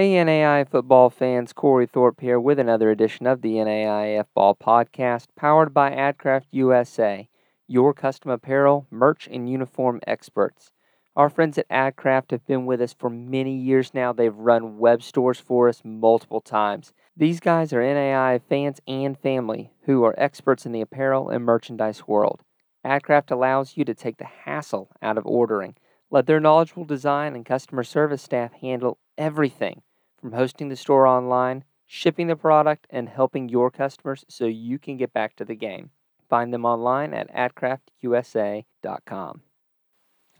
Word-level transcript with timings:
Hey, 0.00 0.10
NAIA 0.10 0.68
football 0.70 1.10
fans, 1.10 1.52
Cory 1.52 1.84
Thorpe 1.84 2.20
here 2.20 2.38
with 2.38 2.60
another 2.60 2.92
edition 2.92 3.26
of 3.26 3.42
the 3.42 3.54
NAIF 3.54 4.26
Ball 4.32 4.54
Podcast, 4.54 5.26
powered 5.34 5.74
by 5.74 5.90
AdCraft 5.90 6.44
USA, 6.52 7.28
your 7.66 7.92
custom 7.92 8.30
apparel, 8.30 8.86
merch, 8.92 9.26
and 9.28 9.50
uniform 9.50 9.98
experts. 10.06 10.70
Our 11.16 11.28
friends 11.28 11.58
at 11.58 11.68
AdCraft 11.68 12.30
have 12.30 12.46
been 12.46 12.64
with 12.64 12.80
us 12.80 12.94
for 12.96 13.10
many 13.10 13.56
years 13.56 13.92
now. 13.92 14.12
They've 14.12 14.32
run 14.32 14.78
web 14.78 15.02
stores 15.02 15.40
for 15.40 15.68
us 15.68 15.82
multiple 15.84 16.40
times. 16.40 16.92
These 17.16 17.40
guys 17.40 17.72
are 17.72 17.82
NAIA 17.82 18.40
fans 18.48 18.80
and 18.86 19.18
family 19.18 19.72
who 19.86 20.04
are 20.04 20.14
experts 20.16 20.64
in 20.64 20.70
the 20.70 20.80
apparel 20.80 21.28
and 21.28 21.44
merchandise 21.44 22.06
world. 22.06 22.44
AdCraft 22.86 23.32
allows 23.32 23.76
you 23.76 23.84
to 23.84 23.94
take 23.94 24.18
the 24.18 24.30
hassle 24.44 24.90
out 25.02 25.18
of 25.18 25.26
ordering. 25.26 25.74
Let 26.08 26.26
their 26.26 26.38
knowledgeable 26.38 26.84
design 26.84 27.34
and 27.34 27.44
customer 27.44 27.82
service 27.82 28.22
staff 28.22 28.52
handle 28.52 28.98
everything 29.18 29.82
from 30.20 30.32
hosting 30.32 30.68
the 30.68 30.76
store 30.76 31.06
online, 31.06 31.64
shipping 31.86 32.26
the 32.26 32.36
product, 32.36 32.86
and 32.90 33.08
helping 33.08 33.48
your 33.48 33.70
customers 33.70 34.24
so 34.28 34.46
you 34.46 34.78
can 34.78 34.96
get 34.96 35.12
back 35.12 35.36
to 35.36 35.44
the 35.44 35.54
game. 35.54 35.90
Find 36.28 36.52
them 36.52 36.64
online 36.64 37.14
at 37.14 37.32
adcraftusa.com. 37.34 39.42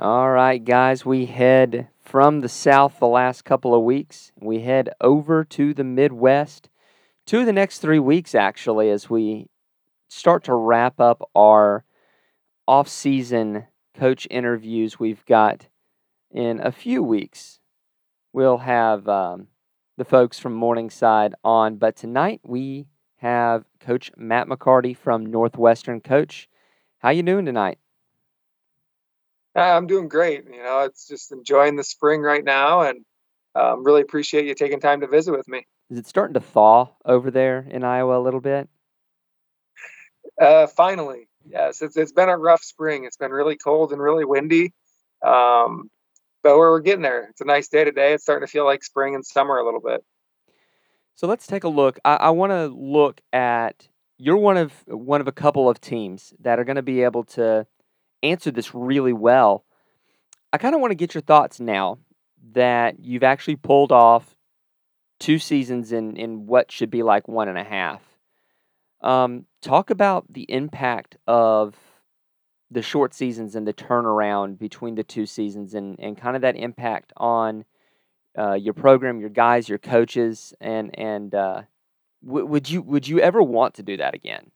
All 0.00 0.30
right, 0.30 0.64
guys, 0.64 1.04
we 1.04 1.26
head 1.26 1.88
from 1.98 2.40
the 2.40 2.48
south 2.48 3.00
the 3.00 3.08
last 3.08 3.44
couple 3.44 3.74
of 3.74 3.82
weeks. 3.82 4.30
We 4.38 4.60
head 4.60 4.90
over 5.00 5.42
to 5.44 5.74
the 5.74 5.82
Midwest 5.82 6.68
to 7.26 7.44
the 7.44 7.52
next 7.52 7.80
three 7.80 7.98
weeks, 7.98 8.34
actually, 8.34 8.90
as 8.90 9.10
we 9.10 9.48
start 10.08 10.44
to 10.44 10.54
wrap 10.54 11.00
up 11.00 11.28
our 11.34 11.84
off-season 12.66 13.66
coach 13.94 14.26
interviews 14.30 15.00
we've 15.00 15.24
got 15.26 15.66
in 16.30 16.60
a 16.60 16.70
few 16.70 17.02
weeks. 17.02 17.58
We'll 18.32 18.58
have 18.58 19.08
um, 19.08 19.48
the 19.98 20.04
folks 20.04 20.38
from 20.38 20.54
Morningside 20.54 21.34
on, 21.42 21.74
but 21.74 21.96
tonight 21.96 22.40
we 22.44 22.86
have 23.16 23.64
Coach 23.80 24.12
Matt 24.16 24.46
McCarty 24.46 24.96
from 24.96 25.26
Northwestern. 25.26 26.00
Coach, 26.00 26.48
how 26.98 27.10
you 27.10 27.24
doing 27.24 27.44
tonight? 27.44 27.78
I'm 29.56 29.88
doing 29.88 30.06
great. 30.06 30.44
You 30.44 30.62
know, 30.62 30.84
it's 30.84 31.08
just 31.08 31.32
enjoying 31.32 31.74
the 31.74 31.82
spring 31.82 32.22
right 32.22 32.44
now, 32.44 32.82
and 32.82 33.04
um, 33.56 33.82
really 33.82 34.02
appreciate 34.02 34.46
you 34.46 34.54
taking 34.54 34.78
time 34.78 35.00
to 35.00 35.08
visit 35.08 35.32
with 35.32 35.48
me. 35.48 35.66
Is 35.90 35.98
it 35.98 36.06
starting 36.06 36.34
to 36.34 36.40
thaw 36.40 36.90
over 37.04 37.32
there 37.32 37.66
in 37.68 37.82
Iowa 37.82 38.20
a 38.20 38.22
little 38.22 38.40
bit? 38.40 38.68
Uh, 40.40 40.68
finally, 40.68 41.28
yes. 41.44 41.82
It's 41.82 41.96
it's 41.96 42.12
been 42.12 42.28
a 42.28 42.38
rough 42.38 42.62
spring. 42.62 43.04
It's 43.04 43.16
been 43.16 43.32
really 43.32 43.56
cold 43.56 43.90
and 43.90 44.00
really 44.00 44.24
windy, 44.24 44.74
um, 45.26 45.90
but 46.42 46.56
we're, 46.56 46.70
we're 46.70 46.80
getting 46.80 47.02
there. 47.02 47.28
It's 47.30 47.40
a 47.40 47.44
nice 47.44 47.68
day 47.68 47.84
today. 47.84 48.14
It's 48.14 48.22
starting 48.22 48.46
to 48.46 48.50
feel 48.50 48.64
like 48.64 48.82
spring 48.82 49.14
and 49.14 49.24
summer 49.24 49.56
a 49.56 49.64
little 49.64 49.80
bit. 49.80 50.04
So 51.14 51.26
let's 51.26 51.46
take 51.46 51.64
a 51.64 51.68
look. 51.68 51.98
I, 52.04 52.14
I 52.14 52.30
want 52.30 52.52
to 52.52 52.66
look 52.68 53.20
at 53.32 53.88
you're 54.18 54.36
one 54.36 54.56
of 54.56 54.72
one 54.86 55.20
of 55.20 55.28
a 55.28 55.32
couple 55.32 55.68
of 55.68 55.80
teams 55.80 56.34
that 56.40 56.58
are 56.58 56.64
going 56.64 56.76
to 56.76 56.82
be 56.82 57.02
able 57.02 57.24
to 57.24 57.66
answer 58.22 58.50
this 58.50 58.74
really 58.74 59.12
well. 59.12 59.64
I 60.52 60.58
kind 60.58 60.74
of 60.74 60.80
want 60.80 60.90
to 60.92 60.96
get 60.96 61.14
your 61.14 61.22
thoughts 61.22 61.60
now 61.60 61.98
that 62.52 63.00
you've 63.00 63.22
actually 63.22 63.56
pulled 63.56 63.92
off 63.92 64.36
two 65.18 65.38
seasons 65.38 65.92
in, 65.92 66.16
in 66.16 66.46
what 66.46 66.70
should 66.72 66.90
be 66.90 67.02
like 67.02 67.28
one 67.28 67.48
and 67.48 67.58
a 67.58 67.64
half. 67.64 68.02
Um, 69.00 69.46
talk 69.62 69.90
about 69.90 70.32
the 70.32 70.46
impact 70.48 71.16
of 71.26 71.74
the 72.70 72.82
short 72.82 73.14
seasons 73.14 73.54
and 73.54 73.66
the 73.66 73.72
turnaround 73.72 74.58
between 74.58 74.94
the 74.94 75.04
two 75.04 75.26
seasons 75.26 75.74
and, 75.74 75.98
and 75.98 76.18
kind 76.18 76.36
of 76.36 76.42
that 76.42 76.56
impact 76.56 77.12
on 77.16 77.64
uh, 78.38 78.54
your 78.54 78.74
program, 78.74 79.20
your 79.20 79.30
guys, 79.30 79.68
your 79.68 79.78
coaches, 79.78 80.54
and 80.60 80.96
and 80.98 81.34
uh, 81.34 81.62
w- 82.24 82.46
would 82.46 82.68
you 82.68 82.82
would 82.82 83.08
you 83.08 83.20
ever 83.20 83.42
want 83.42 83.74
to 83.74 83.82
do 83.82 83.96
that 83.96 84.14
again? 84.14 84.50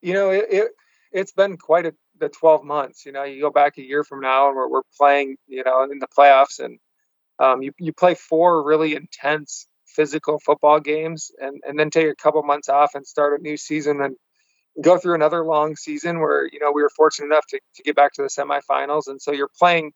You 0.00 0.14
know, 0.14 0.30
it, 0.30 0.46
it 0.48 0.68
it's 1.12 1.32
been 1.32 1.56
quite 1.56 1.86
a 1.86 1.94
the 2.18 2.28
12 2.28 2.64
months. 2.64 3.04
You 3.06 3.12
know, 3.12 3.24
you 3.24 3.40
go 3.40 3.50
back 3.50 3.78
a 3.78 3.82
year 3.82 4.04
from 4.04 4.20
now 4.20 4.48
and 4.48 4.56
we're, 4.56 4.68
we're 4.68 4.82
playing, 4.96 5.36
you 5.46 5.62
know, 5.64 5.84
in 5.84 5.98
the 5.98 6.06
playoffs 6.06 6.58
and 6.58 6.78
um, 7.38 7.62
you, 7.62 7.72
you 7.78 7.92
play 7.92 8.14
four 8.14 8.62
really 8.62 8.94
intense 8.94 9.66
physical 9.86 10.38
football 10.38 10.80
games 10.80 11.30
and, 11.38 11.60
and 11.66 11.78
then 11.78 11.90
take 11.90 12.08
a 12.08 12.14
couple 12.14 12.42
months 12.42 12.68
off 12.68 12.94
and 12.94 13.06
start 13.06 13.38
a 13.38 13.42
new 13.42 13.56
season 13.56 14.00
and 14.00 14.16
go 14.82 14.98
through 14.98 15.14
another 15.14 15.44
long 15.44 15.76
season 15.76 16.20
where, 16.20 16.46
you 16.52 16.58
know, 16.60 16.72
we 16.72 16.82
were 16.82 16.90
fortunate 16.90 17.26
enough 17.26 17.46
to, 17.48 17.60
to 17.76 17.82
get 17.82 17.96
back 17.96 18.12
to 18.14 18.22
the 18.22 18.28
semifinals. 18.28 19.06
And 19.06 19.20
so 19.20 19.32
you're 19.32 19.50
playing 19.58 19.92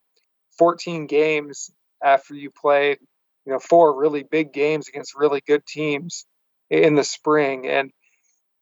14 0.58 1.06
games 1.06 1.70
after 2.02 2.34
you 2.34 2.50
played, 2.50 2.98
you 3.44 3.52
know, 3.52 3.58
four 3.58 3.98
really 3.98 4.22
big 4.22 4.52
games 4.52 4.88
against 4.88 5.14
really 5.14 5.42
good 5.46 5.66
teams 5.66 6.26
in 6.70 6.94
the 6.94 7.04
spring. 7.04 7.66
And 7.66 7.90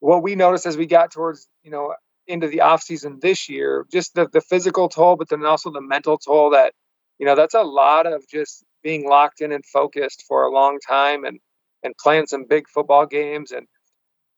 what 0.00 0.22
we 0.22 0.34
noticed 0.34 0.66
as 0.66 0.76
we 0.76 0.86
got 0.86 1.12
towards, 1.12 1.48
you 1.62 1.70
know, 1.70 1.94
into 2.26 2.48
the 2.48 2.62
off 2.62 2.82
season 2.82 3.18
this 3.20 3.48
year, 3.48 3.86
just 3.90 4.14
the, 4.14 4.28
the 4.32 4.40
physical 4.40 4.88
toll, 4.88 5.16
but 5.16 5.28
then 5.28 5.44
also 5.46 5.70
the 5.70 5.80
mental 5.80 6.18
toll 6.18 6.50
that, 6.50 6.72
you 7.18 7.26
know, 7.26 7.34
that's 7.34 7.54
a 7.54 7.62
lot 7.62 8.06
of 8.06 8.24
just 8.28 8.64
being 8.82 9.08
locked 9.08 9.40
in 9.40 9.52
and 9.52 9.64
focused 9.64 10.24
for 10.26 10.44
a 10.44 10.50
long 10.50 10.78
time 10.86 11.24
and, 11.24 11.38
and 11.82 11.94
playing 11.96 12.26
some 12.26 12.44
big 12.44 12.68
football 12.68 13.06
games. 13.06 13.50
And, 13.50 13.66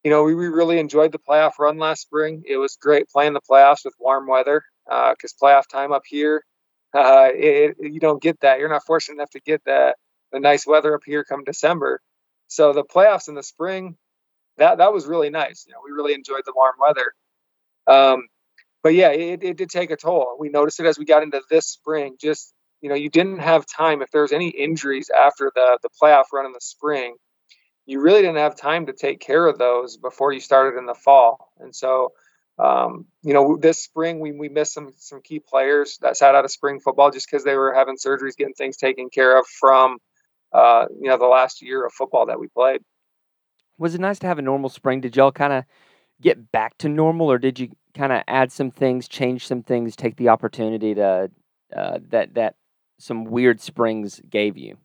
you 0.04 0.10
know, 0.10 0.24
we, 0.24 0.34
we 0.34 0.48
really 0.48 0.78
enjoyed 0.78 1.12
the 1.12 1.18
playoff 1.18 1.58
run 1.58 1.78
last 1.78 2.02
spring. 2.02 2.42
It 2.46 2.56
was 2.56 2.76
great 2.80 3.08
playing 3.08 3.34
the 3.34 3.40
playoffs 3.40 3.84
with 3.84 3.94
warm 3.98 4.26
weather 4.26 4.62
because 4.86 5.34
uh, 5.40 5.44
playoff 5.44 5.68
time 5.68 5.92
up 5.92 6.02
here, 6.06 6.42
uh, 6.96 7.28
it, 7.34 7.76
it, 7.78 7.92
you 7.92 8.00
don't 8.00 8.22
get 8.22 8.40
that. 8.40 8.58
You're 8.58 8.68
not 8.68 8.84
fortunate 8.86 9.16
enough 9.16 9.30
to 9.30 9.40
get 9.40 9.62
that 9.66 9.96
the 10.32 10.40
nice 10.40 10.66
weather 10.66 10.94
up 10.94 11.02
here 11.04 11.24
come 11.24 11.44
December. 11.44 12.00
So 12.48 12.72
the 12.72 12.84
playoffs 12.84 13.28
in 13.28 13.34
the 13.34 13.42
spring, 13.42 13.96
that 14.58 14.78
that 14.78 14.92
was 14.92 15.06
really 15.06 15.30
nice. 15.30 15.64
You 15.66 15.74
know, 15.74 15.80
we 15.84 15.92
really 15.92 16.14
enjoyed 16.14 16.42
the 16.44 16.52
warm 16.54 16.74
weather. 16.80 17.12
Um, 17.86 18.26
but 18.82 18.94
yeah, 18.94 19.10
it, 19.10 19.42
it 19.42 19.56
did 19.56 19.70
take 19.70 19.90
a 19.90 19.96
toll. 19.96 20.36
We 20.38 20.48
noticed 20.48 20.80
it 20.80 20.86
as 20.86 20.98
we 20.98 21.04
got 21.04 21.22
into 21.22 21.42
this 21.50 21.66
spring. 21.66 22.16
Just 22.20 22.52
you 22.80 22.88
know, 22.88 22.94
you 22.94 23.10
didn't 23.10 23.40
have 23.40 23.66
time 23.66 24.00
if 24.02 24.10
there 24.10 24.22
was 24.22 24.32
any 24.32 24.48
injuries 24.48 25.10
after 25.10 25.52
the 25.54 25.78
the 25.82 25.90
playoff 26.02 26.24
run 26.32 26.46
in 26.46 26.52
the 26.52 26.60
spring. 26.60 27.16
You 27.90 28.00
really 28.00 28.20
didn't 28.20 28.36
have 28.36 28.54
time 28.54 28.86
to 28.86 28.92
take 28.92 29.18
care 29.18 29.44
of 29.46 29.58
those 29.58 29.96
before 29.96 30.32
you 30.32 30.38
started 30.38 30.78
in 30.78 30.86
the 30.86 30.94
fall. 30.94 31.52
And 31.58 31.74
so, 31.74 32.12
um, 32.56 33.06
you 33.22 33.34
know, 33.34 33.56
this 33.56 33.82
spring 33.82 34.20
we 34.20 34.30
we 34.30 34.48
missed 34.48 34.74
some 34.74 34.92
some 34.96 35.20
key 35.22 35.40
players 35.40 35.98
that 36.02 36.16
sat 36.16 36.36
out 36.36 36.44
of 36.44 36.52
spring 36.52 36.78
football 36.78 37.10
just 37.10 37.28
because 37.28 37.42
they 37.42 37.56
were 37.56 37.74
having 37.74 37.96
surgeries, 37.96 38.36
getting 38.36 38.54
things 38.54 38.76
taken 38.76 39.10
care 39.10 39.36
of 39.36 39.44
from 39.46 39.98
uh, 40.52 40.86
you 41.00 41.08
know 41.08 41.18
the 41.18 41.26
last 41.26 41.62
year 41.62 41.84
of 41.84 41.92
football 41.92 42.26
that 42.26 42.38
we 42.38 42.46
played. 42.46 42.80
Was 43.76 43.96
it 43.96 44.00
nice 44.00 44.20
to 44.20 44.28
have 44.28 44.38
a 44.38 44.42
normal 44.42 44.70
spring? 44.70 45.00
Did 45.00 45.16
y'all 45.16 45.32
kind 45.32 45.52
of 45.52 45.64
get 46.20 46.52
back 46.52 46.78
to 46.78 46.88
normal, 46.88 47.28
or 47.28 47.38
did 47.38 47.58
you 47.58 47.70
kind 47.94 48.12
of 48.12 48.22
add 48.28 48.52
some 48.52 48.70
things, 48.70 49.08
change 49.08 49.48
some 49.48 49.64
things, 49.64 49.96
take 49.96 50.14
the 50.14 50.28
opportunity 50.28 50.94
to 50.94 51.28
uh, 51.74 51.98
that 52.10 52.34
that 52.34 52.54
some 52.98 53.24
weird 53.24 53.60
springs 53.60 54.20
gave 54.30 54.56
you? 54.56 54.76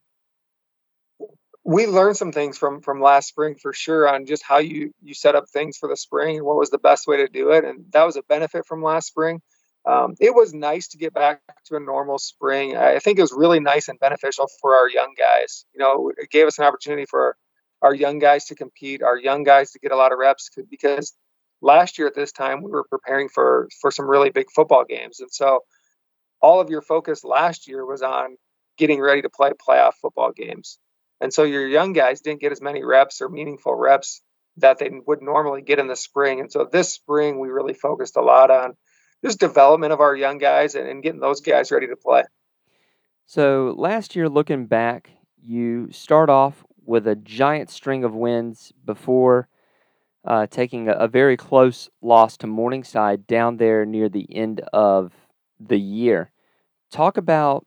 We 1.66 1.88
learned 1.88 2.16
some 2.16 2.32
things 2.32 2.58
from 2.58 2.82
from 2.82 3.02
last 3.02 3.28
spring 3.28 3.56
for 3.56 3.74
sure 3.74 4.08
on 4.08 4.26
just 4.26 4.44
how 4.44 4.60
you 4.60 4.94
you 5.02 5.14
set 5.14 5.36
up 5.36 5.50
things 5.50 5.78
for 5.78 5.90
the 5.90 5.98
spring 5.98 6.38
and 6.38 6.46
what 6.46 6.58
was 6.58 6.70
the 6.70 6.78
best 6.78 7.08
way 7.08 7.18
to 7.18 7.28
do 7.28 7.52
it, 7.52 7.66
and 7.66 7.86
that 7.92 8.06
was 8.06 8.16
a 8.16 8.24
benefit 8.24 8.66
from 8.68 8.84
last 8.84 9.08
spring. 9.08 9.42
Um, 9.88 10.16
it 10.20 10.34
was 10.34 10.54
nice 10.54 10.88
to 10.90 10.98
get 10.98 11.14
back 11.14 11.42
to 11.66 11.76
a 11.76 11.80
normal 11.80 12.18
spring. 12.18 12.78
I 12.78 13.00
think 13.00 13.20
it 13.20 13.22
was 13.22 13.34
really 13.34 13.60
nice 13.60 13.88
and 13.88 14.00
beneficial 14.00 14.48
for 14.62 14.76
our 14.76 14.90
young 14.90 15.14
guys. 15.18 15.66
You 15.74 15.80
know, 15.80 16.12
it 16.18 16.30
gave 16.32 16.48
us 16.48 16.58
an 16.60 16.66
opportunity 16.66 17.06
for 17.06 17.36
our 17.82 17.94
young 17.94 18.20
guys 18.20 18.46
to 18.46 18.56
compete, 18.56 19.04
our 19.04 19.18
young 19.18 19.44
guys 19.44 19.72
to 19.72 19.80
get 19.80 19.92
a 19.92 19.96
lot 19.96 20.12
of 20.12 20.18
reps 20.18 20.50
because 20.70 21.14
last 21.62 21.98
year 21.98 22.08
at 22.08 22.16
this 22.16 22.32
time 22.32 22.62
we 22.64 22.72
were 22.72 22.86
preparing 22.90 23.30
for 23.30 23.68
for 23.82 23.92
some 23.92 24.08
really 24.08 24.30
big 24.30 24.48
football 24.54 24.86
games 24.88 25.20
and 25.20 25.32
so 25.32 25.62
all 26.42 26.60
of 26.60 26.70
your 26.70 26.82
focus 26.82 27.24
last 27.24 27.68
year 27.68 27.86
was 27.86 28.02
on 28.02 28.38
getting 28.78 29.02
ready 29.02 29.22
to 29.22 29.30
play 29.30 29.52
playoff 29.68 29.94
football 30.02 30.32
games 30.32 30.78
and 31.22 31.34
so 31.34 31.44
your 31.44 31.68
young 31.68 31.94
guys 31.94 32.22
didn't 32.22 32.42
get 32.42 32.52
as 32.52 32.62
many 32.62 32.84
reps 32.84 33.22
or 33.22 33.30
meaningful 33.30 33.76
reps 33.76 34.22
that 34.58 34.80
they 34.80 34.90
would 35.06 35.22
normally 35.22 35.62
get 35.62 35.80
in 35.80 35.88
the 35.88 35.96
spring 35.96 36.40
and 36.40 36.52
so 36.52 36.68
this 36.72 36.94
spring 36.94 37.40
we 37.40 37.50
really 37.50 37.74
focused 37.74 38.16
a 38.16 38.22
lot 38.22 38.50
on 38.50 38.76
just 39.24 39.40
development 39.40 39.92
of 39.92 40.00
our 40.00 40.16
young 40.16 40.38
guys 40.38 40.76
and, 40.76 40.88
and 40.88 41.04
getting 41.04 41.20
those 41.20 41.42
guys 41.42 41.72
ready 41.72 41.88
to 41.88 41.96
play 41.96 42.24
so 43.26 43.74
last 43.78 44.16
year 44.16 44.30
looking 44.30 44.66
back 44.66 45.10
you 45.42 45.92
start 45.92 46.30
off 46.30 46.64
with 46.86 47.08
a 47.08 47.16
giant 47.16 47.70
string 47.70 48.04
of 48.04 48.14
wins 48.14 48.72
before 48.84 49.48
uh, 50.26 50.48
taking 50.48 50.90
a, 50.90 50.94
a, 50.94 51.08
very 51.08 51.38
close 51.38 51.90
loss 52.02 52.38
to 52.38 52.48
Morningside 52.48 53.28
down 53.28 53.58
there 53.58 53.86
near 53.86 54.10
the 54.10 54.28
end 54.36 54.62
of 54.74 55.14
the 55.60 55.80
year. 55.80 56.32
Talk 56.92 57.18
about 57.18 57.66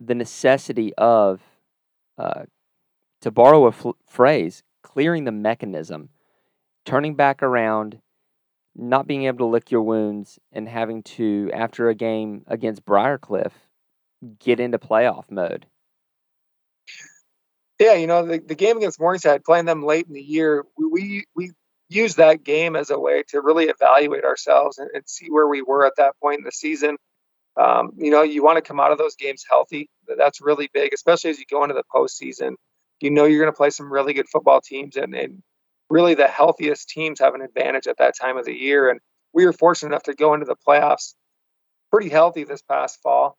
the 0.00 0.14
necessity 0.14 0.94
of, 0.94 1.42
uh, 2.16 2.44
to 3.24 3.30
borrow 3.30 3.66
a 3.66 3.94
phrase, 4.06 4.62
clearing 4.82 5.24
the 5.24 5.32
mechanism, 5.32 6.10
turning 6.84 7.14
back 7.14 7.42
around, 7.42 7.98
not 8.76 9.06
being 9.06 9.24
able 9.24 9.38
to 9.38 9.46
lick 9.46 9.70
your 9.70 9.80
wounds, 9.80 10.38
and 10.52 10.68
having 10.68 11.02
to, 11.02 11.50
after 11.54 11.88
a 11.88 11.94
game 11.94 12.44
against 12.46 12.84
Briarcliff, 12.84 13.52
get 14.38 14.60
into 14.60 14.78
playoff 14.78 15.30
mode. 15.30 15.64
Yeah, 17.78 17.94
you 17.94 18.06
know 18.06 18.26
the, 18.26 18.40
the 18.40 18.54
game 18.54 18.76
against 18.76 19.00
Morningside, 19.00 19.42
playing 19.42 19.64
them 19.64 19.82
late 19.82 20.06
in 20.06 20.12
the 20.12 20.20
year, 20.20 20.66
we 20.76 20.86
we, 20.86 21.24
we 21.34 21.50
use 21.88 22.16
that 22.16 22.44
game 22.44 22.76
as 22.76 22.90
a 22.90 22.98
way 22.98 23.22
to 23.28 23.40
really 23.40 23.68
evaluate 23.68 24.24
ourselves 24.24 24.76
and, 24.76 24.90
and 24.92 25.02
see 25.06 25.30
where 25.30 25.48
we 25.48 25.62
were 25.62 25.86
at 25.86 25.96
that 25.96 26.14
point 26.20 26.40
in 26.40 26.44
the 26.44 26.52
season. 26.52 26.98
Um, 27.56 27.92
you 27.96 28.10
know, 28.10 28.20
you 28.20 28.44
want 28.44 28.58
to 28.58 28.62
come 28.62 28.80
out 28.80 28.92
of 28.92 28.98
those 28.98 29.16
games 29.16 29.46
healthy. 29.48 29.88
That's 30.18 30.42
really 30.42 30.68
big, 30.74 30.92
especially 30.92 31.30
as 31.30 31.38
you 31.38 31.46
go 31.50 31.64
into 31.64 31.74
the 31.74 31.84
postseason. 31.90 32.56
You 33.00 33.10
know 33.10 33.24
you're 33.24 33.40
going 33.40 33.52
to 33.52 33.56
play 33.56 33.70
some 33.70 33.92
really 33.92 34.12
good 34.14 34.28
football 34.28 34.60
teams, 34.60 34.96
and, 34.96 35.14
and 35.14 35.42
really 35.90 36.14
the 36.14 36.28
healthiest 36.28 36.88
teams 36.88 37.20
have 37.20 37.34
an 37.34 37.42
advantage 37.42 37.86
at 37.86 37.98
that 37.98 38.14
time 38.18 38.36
of 38.36 38.44
the 38.44 38.54
year. 38.54 38.90
And 38.90 39.00
we 39.32 39.44
were 39.44 39.52
fortunate 39.52 39.90
enough 39.90 40.04
to 40.04 40.14
go 40.14 40.34
into 40.34 40.46
the 40.46 40.56
playoffs 40.66 41.14
pretty 41.90 42.08
healthy 42.08 42.44
this 42.44 42.62
past 42.62 43.00
fall. 43.02 43.36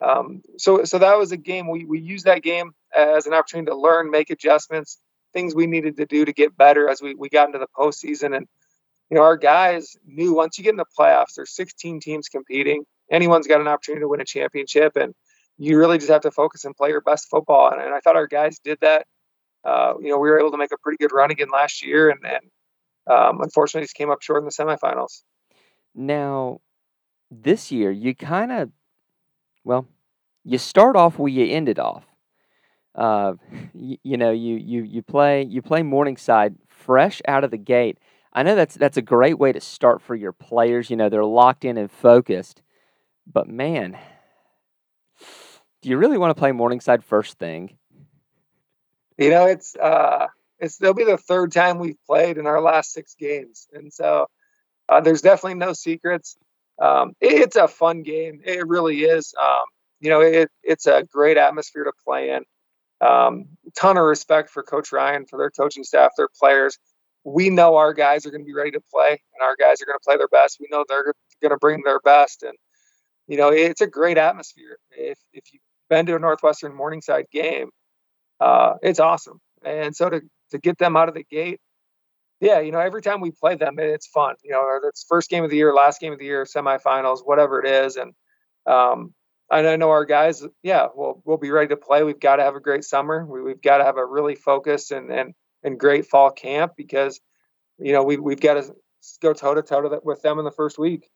Um, 0.00 0.42
so, 0.58 0.84
so 0.84 0.98
that 0.98 1.18
was 1.18 1.32
a 1.32 1.36
game 1.36 1.70
we 1.70 1.84
we 1.84 2.00
used 2.00 2.26
that 2.26 2.42
game 2.42 2.72
as 2.94 3.26
an 3.26 3.32
opportunity 3.32 3.70
to 3.70 3.76
learn, 3.76 4.10
make 4.10 4.30
adjustments, 4.30 4.98
things 5.32 5.54
we 5.54 5.66
needed 5.66 5.96
to 5.96 6.06
do 6.06 6.24
to 6.24 6.32
get 6.32 6.56
better 6.56 6.88
as 6.88 7.00
we 7.00 7.14
we 7.14 7.28
got 7.28 7.46
into 7.46 7.58
the 7.58 7.66
postseason. 7.76 8.36
And 8.36 8.46
you 9.10 9.16
know, 9.16 9.22
our 9.22 9.36
guys 9.36 9.96
knew 10.06 10.34
once 10.34 10.58
you 10.58 10.64
get 10.64 10.70
in 10.70 10.76
the 10.76 10.84
playoffs, 10.98 11.34
there's 11.36 11.54
16 11.54 12.00
teams 12.00 12.28
competing. 12.28 12.84
Anyone's 13.10 13.46
got 13.46 13.60
an 13.60 13.68
opportunity 13.68 14.02
to 14.02 14.08
win 14.08 14.20
a 14.20 14.24
championship, 14.24 14.96
and 14.96 15.14
you 15.58 15.78
really 15.78 15.98
just 15.98 16.10
have 16.10 16.22
to 16.22 16.30
focus 16.30 16.64
and 16.64 16.76
play 16.76 16.90
your 16.90 17.00
best 17.00 17.28
football. 17.30 17.70
And, 17.72 17.80
and 17.80 17.94
I 17.94 18.00
thought 18.00 18.16
our 18.16 18.26
guys 18.26 18.58
did 18.58 18.78
that. 18.82 19.06
Uh, 19.64 19.94
you 20.00 20.10
know, 20.10 20.18
we 20.18 20.28
were 20.30 20.38
able 20.38 20.52
to 20.52 20.58
make 20.58 20.72
a 20.72 20.78
pretty 20.78 20.96
good 20.98 21.12
run 21.12 21.30
again 21.30 21.48
last 21.52 21.84
year, 21.84 22.10
and, 22.10 22.20
and 22.24 22.50
um, 23.12 23.40
unfortunately, 23.40 23.84
just 23.84 23.96
came 23.96 24.10
up 24.10 24.22
short 24.22 24.40
in 24.40 24.44
the 24.44 24.50
semifinals. 24.52 25.22
Now, 25.94 26.60
this 27.30 27.72
year, 27.72 27.90
you 27.90 28.14
kind 28.14 28.52
of, 28.52 28.70
well, 29.64 29.86
you 30.44 30.58
start 30.58 30.94
off 30.94 31.18
where 31.18 31.32
you 31.32 31.52
ended 31.52 31.78
off. 31.78 32.04
Uh, 32.94 33.34
you, 33.74 33.96
you 34.04 34.16
know, 34.16 34.30
you 34.30 34.56
you 34.56 34.82
you 34.82 35.02
play 35.02 35.42
you 35.42 35.60
play 35.60 35.82
Morningside 35.82 36.54
fresh 36.68 37.20
out 37.26 37.44
of 37.44 37.50
the 37.50 37.58
gate. 37.58 37.98
I 38.32 38.42
know 38.42 38.54
that's 38.54 38.76
that's 38.76 38.96
a 38.96 39.02
great 39.02 39.38
way 39.38 39.52
to 39.52 39.60
start 39.60 40.00
for 40.00 40.14
your 40.14 40.32
players. 40.32 40.90
You 40.90 40.96
know, 40.96 41.08
they're 41.08 41.24
locked 41.24 41.64
in 41.64 41.76
and 41.76 41.90
focused. 41.90 42.62
But 43.26 43.48
man, 43.48 43.98
do 45.86 45.90
you 45.90 45.98
really 45.98 46.18
want 46.18 46.36
to 46.36 46.40
play 46.40 46.50
Morningside 46.50 47.04
first 47.04 47.38
thing? 47.38 47.78
You 49.16 49.30
know, 49.30 49.46
it's 49.46 49.76
uh, 49.76 50.26
it's 50.58 50.78
they'll 50.78 50.94
be 50.94 51.04
the 51.04 51.16
third 51.16 51.52
time 51.52 51.78
we've 51.78 52.04
played 52.08 52.38
in 52.38 52.48
our 52.48 52.60
last 52.60 52.92
six 52.92 53.14
games, 53.14 53.68
and 53.72 53.92
so 53.92 54.26
uh, 54.88 55.00
there's 55.00 55.22
definitely 55.22 55.60
no 55.60 55.74
secrets. 55.74 56.36
Um, 56.82 57.12
it, 57.20 57.34
it's 57.34 57.54
a 57.54 57.68
fun 57.68 58.02
game. 58.02 58.40
It 58.44 58.66
really 58.66 59.04
is. 59.04 59.32
Um, 59.40 59.62
you 60.00 60.10
know, 60.10 60.22
it, 60.22 60.50
it's 60.64 60.88
a 60.88 61.04
great 61.04 61.36
atmosphere 61.36 61.84
to 61.84 61.92
play 62.04 62.30
in. 62.30 62.42
Um, 63.00 63.44
ton 63.76 63.96
of 63.96 64.02
respect 64.02 64.50
for 64.50 64.64
Coach 64.64 64.90
Ryan, 64.90 65.24
for 65.24 65.38
their 65.38 65.50
coaching 65.50 65.84
staff, 65.84 66.10
their 66.16 66.30
players. 66.36 66.80
We 67.22 67.48
know 67.48 67.76
our 67.76 67.94
guys 67.94 68.26
are 68.26 68.32
going 68.32 68.42
to 68.42 68.44
be 68.44 68.54
ready 68.54 68.72
to 68.72 68.82
play, 68.92 69.10
and 69.10 69.40
our 69.40 69.54
guys 69.54 69.80
are 69.80 69.86
going 69.86 70.00
to 70.00 70.04
play 70.04 70.16
their 70.16 70.26
best. 70.26 70.56
We 70.58 70.66
know 70.68 70.84
they're 70.88 71.14
going 71.40 71.50
to 71.50 71.58
bring 71.58 71.84
their 71.84 72.00
best, 72.00 72.42
and 72.42 72.58
you 73.28 73.36
know, 73.36 73.50
it's 73.50 73.80
a 73.80 73.86
great 73.86 74.18
atmosphere. 74.18 74.78
If 74.90 75.20
if 75.32 75.44
you've 75.52 75.62
been 75.88 76.06
to 76.06 76.16
a 76.16 76.18
Northwestern 76.18 76.74
Morningside 76.74 77.26
game, 77.32 77.70
uh, 78.40 78.74
it's 78.82 79.00
awesome. 79.00 79.40
And 79.64 79.94
so 79.94 80.10
to 80.10 80.20
to 80.50 80.58
get 80.58 80.78
them 80.78 80.96
out 80.96 81.08
of 81.08 81.14
the 81.14 81.24
gate, 81.24 81.60
yeah, 82.40 82.60
you 82.60 82.70
know, 82.70 82.78
every 82.78 83.02
time 83.02 83.20
we 83.20 83.30
play 83.30 83.56
them, 83.56 83.76
it's 83.78 84.06
fun. 84.06 84.36
You 84.44 84.52
know, 84.52 84.80
it's 84.84 85.04
first 85.08 85.30
game 85.30 85.44
of 85.44 85.50
the 85.50 85.56
year, 85.56 85.74
last 85.74 86.00
game 86.00 86.12
of 86.12 86.18
the 86.18 86.24
year, 86.24 86.44
semifinals, 86.44 87.20
whatever 87.24 87.60
it 87.60 87.68
is, 87.68 87.96
and 87.96 88.12
um, 88.66 89.14
and 89.50 89.66
I 89.66 89.76
know 89.76 89.90
our 89.90 90.04
guys, 90.04 90.44
yeah, 90.62 90.88
we'll 90.94 91.22
we'll 91.24 91.36
be 91.36 91.50
ready 91.50 91.68
to 91.68 91.76
play. 91.76 92.02
We've 92.02 92.20
got 92.20 92.36
to 92.36 92.42
have 92.42 92.56
a 92.56 92.60
great 92.60 92.84
summer. 92.84 93.24
We, 93.24 93.50
have 93.50 93.62
got 93.62 93.78
to 93.78 93.84
have 93.84 93.96
a 93.96 94.04
really 94.04 94.34
focused 94.34 94.90
and 94.90 95.10
and 95.10 95.34
and 95.62 95.78
great 95.78 96.06
fall 96.06 96.30
camp 96.30 96.72
because, 96.76 97.20
you 97.78 97.92
know, 97.92 98.02
we 98.02 98.16
we've 98.16 98.40
got 98.40 98.54
to 98.54 98.74
go 99.22 99.32
toe 99.32 99.54
to 99.54 99.62
toe 99.62 100.00
with 100.04 100.22
them 100.22 100.38
in 100.38 100.44
the 100.44 100.50
first 100.50 100.78
week. 100.78 101.08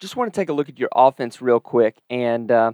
Just 0.00 0.16
want 0.16 0.32
to 0.32 0.38
take 0.38 0.48
a 0.48 0.52
look 0.52 0.68
at 0.68 0.78
your 0.78 0.90
offense 0.94 1.42
real 1.42 1.60
quick, 1.60 1.96
and 2.08 2.50
uh, 2.52 2.72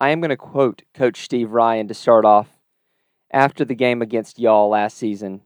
I 0.00 0.10
am 0.10 0.20
going 0.20 0.30
to 0.30 0.36
quote 0.36 0.82
Coach 0.94 1.22
Steve 1.22 1.50
Ryan 1.50 1.88
to 1.88 1.94
start 1.94 2.24
off 2.24 2.48
after 3.32 3.64
the 3.64 3.74
game 3.74 4.00
against 4.00 4.38
y'all 4.38 4.68
last 4.68 4.96
season. 4.96 5.40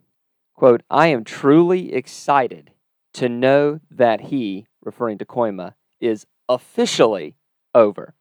Quote, 0.55 0.83
I 0.91 1.09
am 1.09 1.25
truly 1.25 1.95
excited 1.95 2.71
to 3.15 3.29
know 3.29 3.81
that 3.91 4.21
he, 4.21 4.67
referring 4.83 5.19
to 5.19 5.25
Kooima, 5.25 5.75
is 6.01 6.27
officially 6.49 7.37
over. 7.75 8.15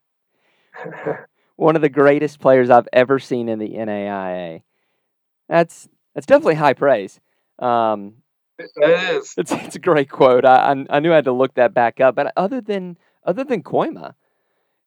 One 1.58 1.76
of 1.76 1.82
the 1.82 1.90
greatest 1.90 2.40
players 2.40 2.70
I've 2.70 2.88
ever 2.94 3.20
seen 3.20 3.50
in 3.50 3.60
the 3.60 3.70
NAIA. 3.70 4.64
That's 5.50 5.90
that's 6.16 6.26
definitely 6.26 6.56
high 6.56 6.74
praise. 6.74 7.20
Um, 7.60 8.16
it 8.58 8.72
is. 8.78 9.34
It's, 9.38 9.52
it's 9.52 9.76
a 9.76 9.80
great 9.80 10.10
quote. 10.10 10.46
I, 10.46 10.72
I, 10.72 10.86
I 10.90 11.00
knew 11.00 11.12
I 11.12 11.16
had 11.16 11.26
to 11.26 11.32
look 11.32 11.54
that 11.56 11.74
back 11.74 12.00
up. 12.00 12.16
But 12.16 12.34
other 12.36 12.62
than 12.62 12.98
other 13.26 13.44
than 13.44 13.64
Kooima, 13.64 14.16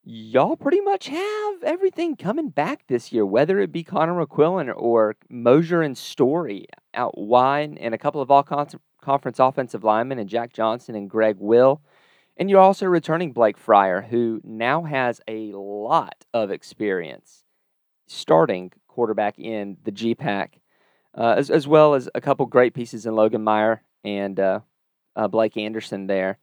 y'all 0.04 0.56
pretty 0.56 0.80
much 0.80 1.08
have 1.08 1.62
everything 1.62 2.16
coming 2.16 2.50
back 2.50 2.86
this 2.86 3.12
year, 3.12 3.24
whether 3.24 3.58
it 3.60 3.72
be 3.72 3.82
Connor 3.82 4.24
McQuillan 4.24 4.72
or 4.76 5.16
Mosier 5.28 5.82
and 5.82 5.96
Story 5.96 6.66
out 6.92 7.16
wide, 7.16 7.78
and 7.80 7.94
a 7.94 7.98
couple 7.98 8.20
of 8.20 8.30
all 8.30 8.42
conference 8.42 9.38
offensive 9.38 9.84
linemen, 9.84 10.18
and 10.18 10.28
Jack 10.28 10.52
Johnson 10.52 10.94
and 10.94 11.08
Greg 11.08 11.36
Will. 11.38 11.80
And 12.36 12.50
you're 12.50 12.60
also 12.60 12.86
returning 12.86 13.32
Blake 13.32 13.56
Fryer, 13.56 14.02
who 14.02 14.40
now 14.44 14.82
has 14.82 15.20
a 15.28 15.52
lot 15.52 16.24
of 16.34 16.50
experience 16.50 17.44
starting 18.06 18.72
quarterback 18.88 19.38
in 19.38 19.76
the 19.84 19.92
GPAC, 19.92 20.48
uh, 21.16 21.34
as, 21.38 21.50
as 21.50 21.66
well 21.66 21.94
as 21.94 22.08
a 22.14 22.20
couple 22.20 22.44
great 22.46 22.74
pieces 22.74 23.06
in 23.06 23.14
Logan 23.14 23.42
Meyer 23.42 23.82
and 24.02 24.38
uh, 24.38 24.60
uh, 25.16 25.28
Blake 25.28 25.56
Anderson 25.56 26.06
there. 26.06 26.38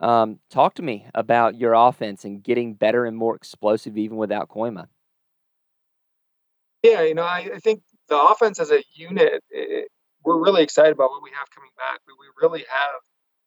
Um, 0.00 0.38
talk 0.50 0.74
to 0.74 0.82
me 0.82 1.06
about 1.14 1.56
your 1.56 1.74
offense 1.74 2.24
and 2.24 2.42
getting 2.42 2.74
better 2.74 3.04
and 3.04 3.16
more 3.16 3.34
explosive 3.34 3.98
even 3.98 4.16
without 4.16 4.48
Kooima. 4.48 4.86
Yeah, 6.82 7.02
you 7.02 7.14
know, 7.14 7.24
I, 7.24 7.50
I 7.54 7.58
think 7.58 7.82
the 8.08 8.20
offense 8.20 8.60
as 8.60 8.70
a 8.70 8.82
unit, 8.94 9.42
it, 9.50 9.88
we're 10.24 10.40
really 10.40 10.62
excited 10.62 10.92
about 10.92 11.10
what 11.10 11.22
we 11.22 11.30
have 11.36 11.50
coming 11.50 11.70
back. 11.76 12.00
We, 12.06 12.14
we 12.18 12.26
really 12.40 12.64
have 12.68 13.00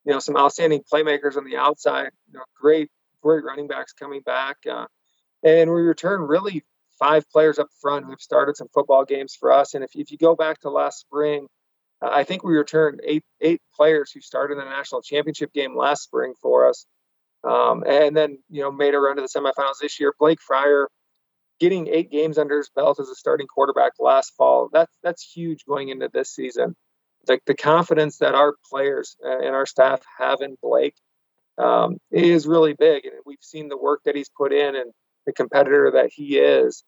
you 0.06 0.14
know, 0.14 0.20
some 0.20 0.38
outstanding 0.38 0.82
playmakers 0.92 1.38
on 1.38 1.46
the 1.46 1.58
outside, 1.58 2.12
you 2.28 2.34
know, 2.34 2.44
great, 2.60 2.90
great 3.22 3.44
running 3.44 3.68
backs 3.68 3.94
coming 3.94 4.22
back. 4.22 4.58
Uh, 4.70 4.86
and 5.44 5.70
we 5.70 5.82
return 5.82 6.22
really 6.22 6.64
five 7.00 7.30
players 7.30 7.60
up 7.60 7.68
front 7.82 8.06
who 8.06 8.12
have 8.12 8.22
started 8.22 8.56
some 8.56 8.68
football 8.74 9.06
games 9.06 9.36
for 9.40 9.52
us. 9.52 9.74
And 9.74 9.84
if, 9.84 9.92
if 9.96 10.12
you 10.12 10.18
go 10.18 10.36
back 10.36 10.60
to 10.62 10.70
last 10.70 11.00
spring, 11.00 11.48
I 12.02 12.24
think 12.24 12.44
we 12.44 12.58
returned 12.58 13.02
eight 13.04 13.24
eight 13.42 13.62
players 13.76 14.12
who 14.12 14.22
started 14.22 14.58
in 14.58 14.60
the 14.60 14.70
national 14.70 15.02
championship 15.02 15.54
game 15.54 15.76
last 15.76 16.04
spring 16.04 16.34
for 16.42 16.68
us. 16.68 16.86
Um, 17.44 17.84
and 17.88 18.16
then, 18.16 18.38
you 18.50 18.62
know, 18.62 18.72
made 18.72 18.94
a 18.94 19.00
run 19.00 19.16
to 19.16 19.22
the 19.22 19.28
semifinals 19.28 19.80
this 19.82 20.00
year. 20.00 20.14
Blake 20.20 20.42
Fryer 20.42 20.88
getting 21.60 21.88
eight 21.88 22.12
games 22.12 22.38
under 22.38 22.58
his 22.58 22.70
belt 22.70 23.00
as 23.00 23.10
a 23.10 23.16
starting 23.16 23.48
quarterback 23.48 23.94
last 24.00 24.34
fall. 24.38 24.70
That's 24.72 24.96
that's 25.04 25.24
huge 25.24 25.66
going 25.66 25.90
into 25.90 26.10
this 26.12 26.34
season 26.34 26.76
the, 27.28 27.40
the 27.46 27.56
confidence 27.56 28.18
that 28.18 28.36
our 28.36 28.56
players 28.70 29.16
and 29.22 29.56
our 29.56 29.66
staff 29.66 30.02
have 30.18 30.42
in 30.42 30.56
Blake 30.62 30.96
um, 31.58 31.98
is 32.12 32.48
really 32.48 32.74
big. 32.74 33.06
And 33.06 33.16
we've 33.26 33.38
seen 33.42 33.70
the 33.70 33.78
work 33.78 34.02
that 34.06 34.16
he's 34.16 34.30
put 34.30 34.54
in 34.54 34.76
and 34.76 34.92
the 35.26 35.34
competitor 35.34 35.92
that 35.96 36.12
he 36.14 36.38
is. 36.38 36.84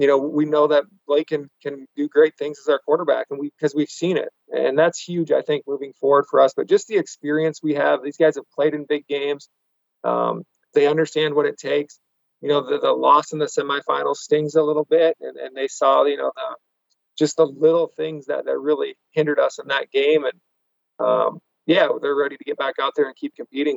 You 0.00 0.06
know, 0.06 0.16
we 0.16 0.46
know 0.46 0.66
that 0.68 0.84
Blake 1.06 1.26
can, 1.26 1.50
can 1.60 1.86
do 1.94 2.08
great 2.08 2.34
things 2.38 2.58
as 2.58 2.70
our 2.70 2.78
quarterback, 2.78 3.26
and 3.28 3.38
we 3.38 3.50
because 3.50 3.74
we've 3.74 3.90
seen 3.90 4.16
it, 4.16 4.30
and 4.48 4.78
that's 4.78 4.98
huge. 4.98 5.30
I 5.30 5.42
think 5.42 5.64
moving 5.66 5.92
forward 5.92 6.24
for 6.30 6.40
us. 6.40 6.54
But 6.56 6.70
just 6.70 6.88
the 6.88 6.96
experience 6.96 7.60
we 7.62 7.74
have, 7.74 8.02
these 8.02 8.16
guys 8.16 8.36
have 8.36 8.50
played 8.54 8.72
in 8.72 8.86
big 8.88 9.06
games. 9.06 9.50
Um, 10.02 10.44
they 10.72 10.86
understand 10.86 11.34
what 11.34 11.44
it 11.44 11.58
takes. 11.58 12.00
You 12.40 12.48
know, 12.48 12.62
the, 12.62 12.78
the 12.78 12.92
loss 12.92 13.34
in 13.34 13.40
the 13.40 13.44
semifinals 13.44 14.16
stings 14.16 14.54
a 14.54 14.62
little 14.62 14.86
bit, 14.86 15.18
and, 15.20 15.36
and 15.36 15.54
they 15.54 15.68
saw, 15.68 16.06
you 16.06 16.16
know, 16.16 16.32
the 16.34 16.56
just 17.18 17.36
the 17.36 17.44
little 17.44 17.92
things 17.94 18.24
that, 18.24 18.46
that 18.46 18.58
really 18.58 18.96
hindered 19.10 19.38
us 19.38 19.58
in 19.58 19.68
that 19.68 19.90
game. 19.90 20.24
And 20.24 21.06
um, 21.06 21.40
yeah, 21.66 21.88
they're 22.00 22.16
ready 22.16 22.38
to 22.38 22.44
get 22.44 22.56
back 22.56 22.76
out 22.80 22.94
there 22.96 23.04
and 23.04 23.14
keep 23.16 23.36
competing. 23.36 23.76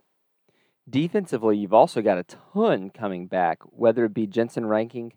Defensively, 0.89 1.57
you've 1.57 1.73
also 1.73 2.01
got 2.01 2.17
a 2.17 2.23
ton 2.23 2.91
coming 2.91 3.27
back, 3.27 3.59
whether 3.63 4.05
it 4.05 4.13
be 4.13 4.25
Jensen 4.25 4.65
Ranking 4.65 5.11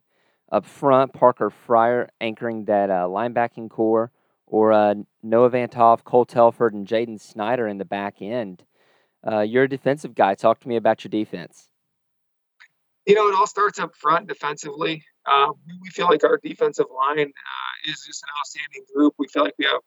up 0.51 0.65
front, 0.65 1.13
Parker 1.13 1.51
Fryer 1.51 2.09
anchoring 2.21 2.65
that 2.67 2.91
uh, 2.91 3.07
linebacking 3.09 3.71
corps, 3.71 4.11
or 4.47 4.73
uh, 4.73 4.95
Noah 5.23 5.51
Vantoff, 5.51 6.05
Cole 6.05 6.25
Telford, 6.25 6.75
and 6.75 6.87
Jaden 6.87 7.21
Snyder 7.21 7.67
in 7.67 7.79
the 7.79 7.85
back 7.85 8.23
end. 8.23 8.65
Uh, 9.27 9.41
you're 9.41 9.65
a 9.65 9.69
defensive 9.69 10.15
guy. 10.15 10.35
Talk 10.35 10.61
to 10.61 10.69
me 10.69 10.77
about 10.77 11.03
your 11.03 11.09
defense. 11.11 11.69
You 13.07 13.15
know, 13.15 13.29
it 13.29 13.35
all 13.35 13.47
starts 13.47 13.79
up 13.79 13.95
front 13.97 14.29
defensively. 14.29 15.03
Uh, 15.27 15.53
we 15.83 15.89
feel 15.91 16.07
like 16.07 16.25
our 16.25 16.39
defensive 16.43 16.87
line 16.95 17.19
uh, 17.19 17.91
is 17.91 18.05
just 18.07 18.23
an 18.23 18.29
outstanding 18.39 18.85
group. 18.95 19.15
We 19.19 19.27
feel 19.29 19.45
like 19.45 19.55
we 19.59 19.65
have, 19.65 19.81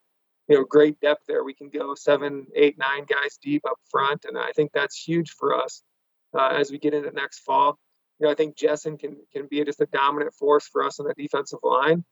you 0.47 0.57
know, 0.57 0.63
great 0.65 0.99
depth 0.99 1.23
there. 1.27 1.43
We 1.43 1.53
can 1.53 1.69
go 1.69 1.95
seven, 1.95 2.47
eight, 2.55 2.77
nine 2.77 3.05
guys 3.05 3.37
deep 3.41 3.63
up 3.65 3.77
front, 3.89 4.25
and 4.25 4.37
I 4.37 4.51
think 4.51 4.71
that's 4.73 5.01
huge 5.01 5.31
for 5.31 5.55
us 5.55 5.83
uh, 6.37 6.49
as 6.49 6.71
we 6.71 6.77
get 6.77 6.93
into 6.93 7.11
next 7.11 7.39
fall. 7.39 7.77
You 8.19 8.25
know, 8.25 8.31
I 8.31 8.35
think 8.35 8.57
Jessen 8.57 8.99
can 8.99 9.17
can 9.31 9.47
be 9.47 9.63
just 9.63 9.81
a 9.81 9.85
dominant 9.85 10.33
force 10.33 10.67
for 10.67 10.83
us 10.83 10.99
on 10.99 11.07
the 11.07 11.13
defensive 11.13 11.59
line. 11.63 12.03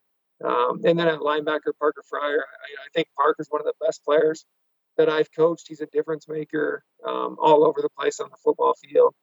Um, 0.43 0.81
and 0.85 0.97
then 0.99 1.07
at 1.07 1.19
linebacker, 1.19 1.73
Parker 1.79 2.03
Fryer, 2.07 2.39
I, 2.39 2.85
I, 2.85 2.89
think 2.93 3.07
Parker's 3.17 3.47
one 3.49 3.59
of 3.59 3.65
the 3.65 3.73
best 3.83 4.05
players 4.05 4.45
that 4.95 5.09
I've 5.09 5.31
coached. 5.31 5.67
He's 5.67 5.81
a 5.81 5.87
difference 5.87 6.27
maker 6.27 6.83
um, 7.05 7.37
all 7.39 7.65
over 7.65 7.81
the 7.81 7.89
place 7.97 8.19
on 8.19 8.29
the 8.29 8.37
football 8.43 8.75
field. 8.75 9.15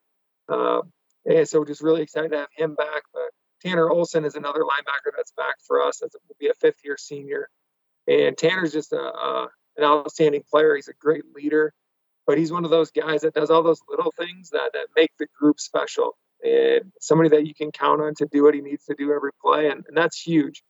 Uh, 0.49 0.83
and 1.25 1.49
so 1.49 1.65
just 1.65 1.83
really 1.83 2.03
excited 2.03 2.33
to 2.33 2.39
have 2.39 2.49
him 2.57 2.75
back. 2.75 3.03
But 3.13 3.31
Tanner 3.63 3.89
Olson 3.89 4.25
is 4.25 4.35
another 4.35 4.61
linebacker 4.61 5.13
that's 5.17 5.33
back 5.37 5.55
for 5.65 5.83
us. 5.83 6.03
As 6.03 6.11
will 6.29 6.37
be 6.41 6.49
a 6.49 6.55
fifth 6.55 6.81
year 6.85 6.97
senior. 6.99 7.49
And 8.09 8.37
Tanner's 8.37 8.73
just 8.73 8.93
a, 8.93 9.01
a, 9.01 9.49
an 9.77 9.85
outstanding 9.85 10.43
player. 10.51 10.75
He's 10.75 10.89
a 10.89 10.95
great 10.95 11.25
leader, 11.33 11.73
but 12.27 12.39
he's 12.39 12.53
one 12.53 12.65
of 12.65 12.71
those 12.71 12.91
guys 12.91 13.23
that 13.23 13.35
does 13.35 13.51
all 13.51 13.63
those 13.63 13.81
little 13.89 14.13
things 14.19 14.51
that, 14.51 14.73
that 14.75 14.89
make 14.97 15.13
the 15.19 15.29
group 15.39 15.61
special 15.61 16.17
and 16.45 16.93
somebody 17.01 17.31
that 17.31 17.47
you 17.47 17.55
can 17.55 17.73
count 17.73 18.03
on 18.03 18.15
to 18.17 18.27
do 18.27 18.45
what 18.45 18.55
he 18.55 18.61
needs 18.61 18.85
to 18.85 18.95
do 18.95 19.13
every 19.13 19.31
play. 19.43 19.71
And, 19.71 19.85
and 19.89 19.97
that's 19.97 20.21
huge. 20.21 20.63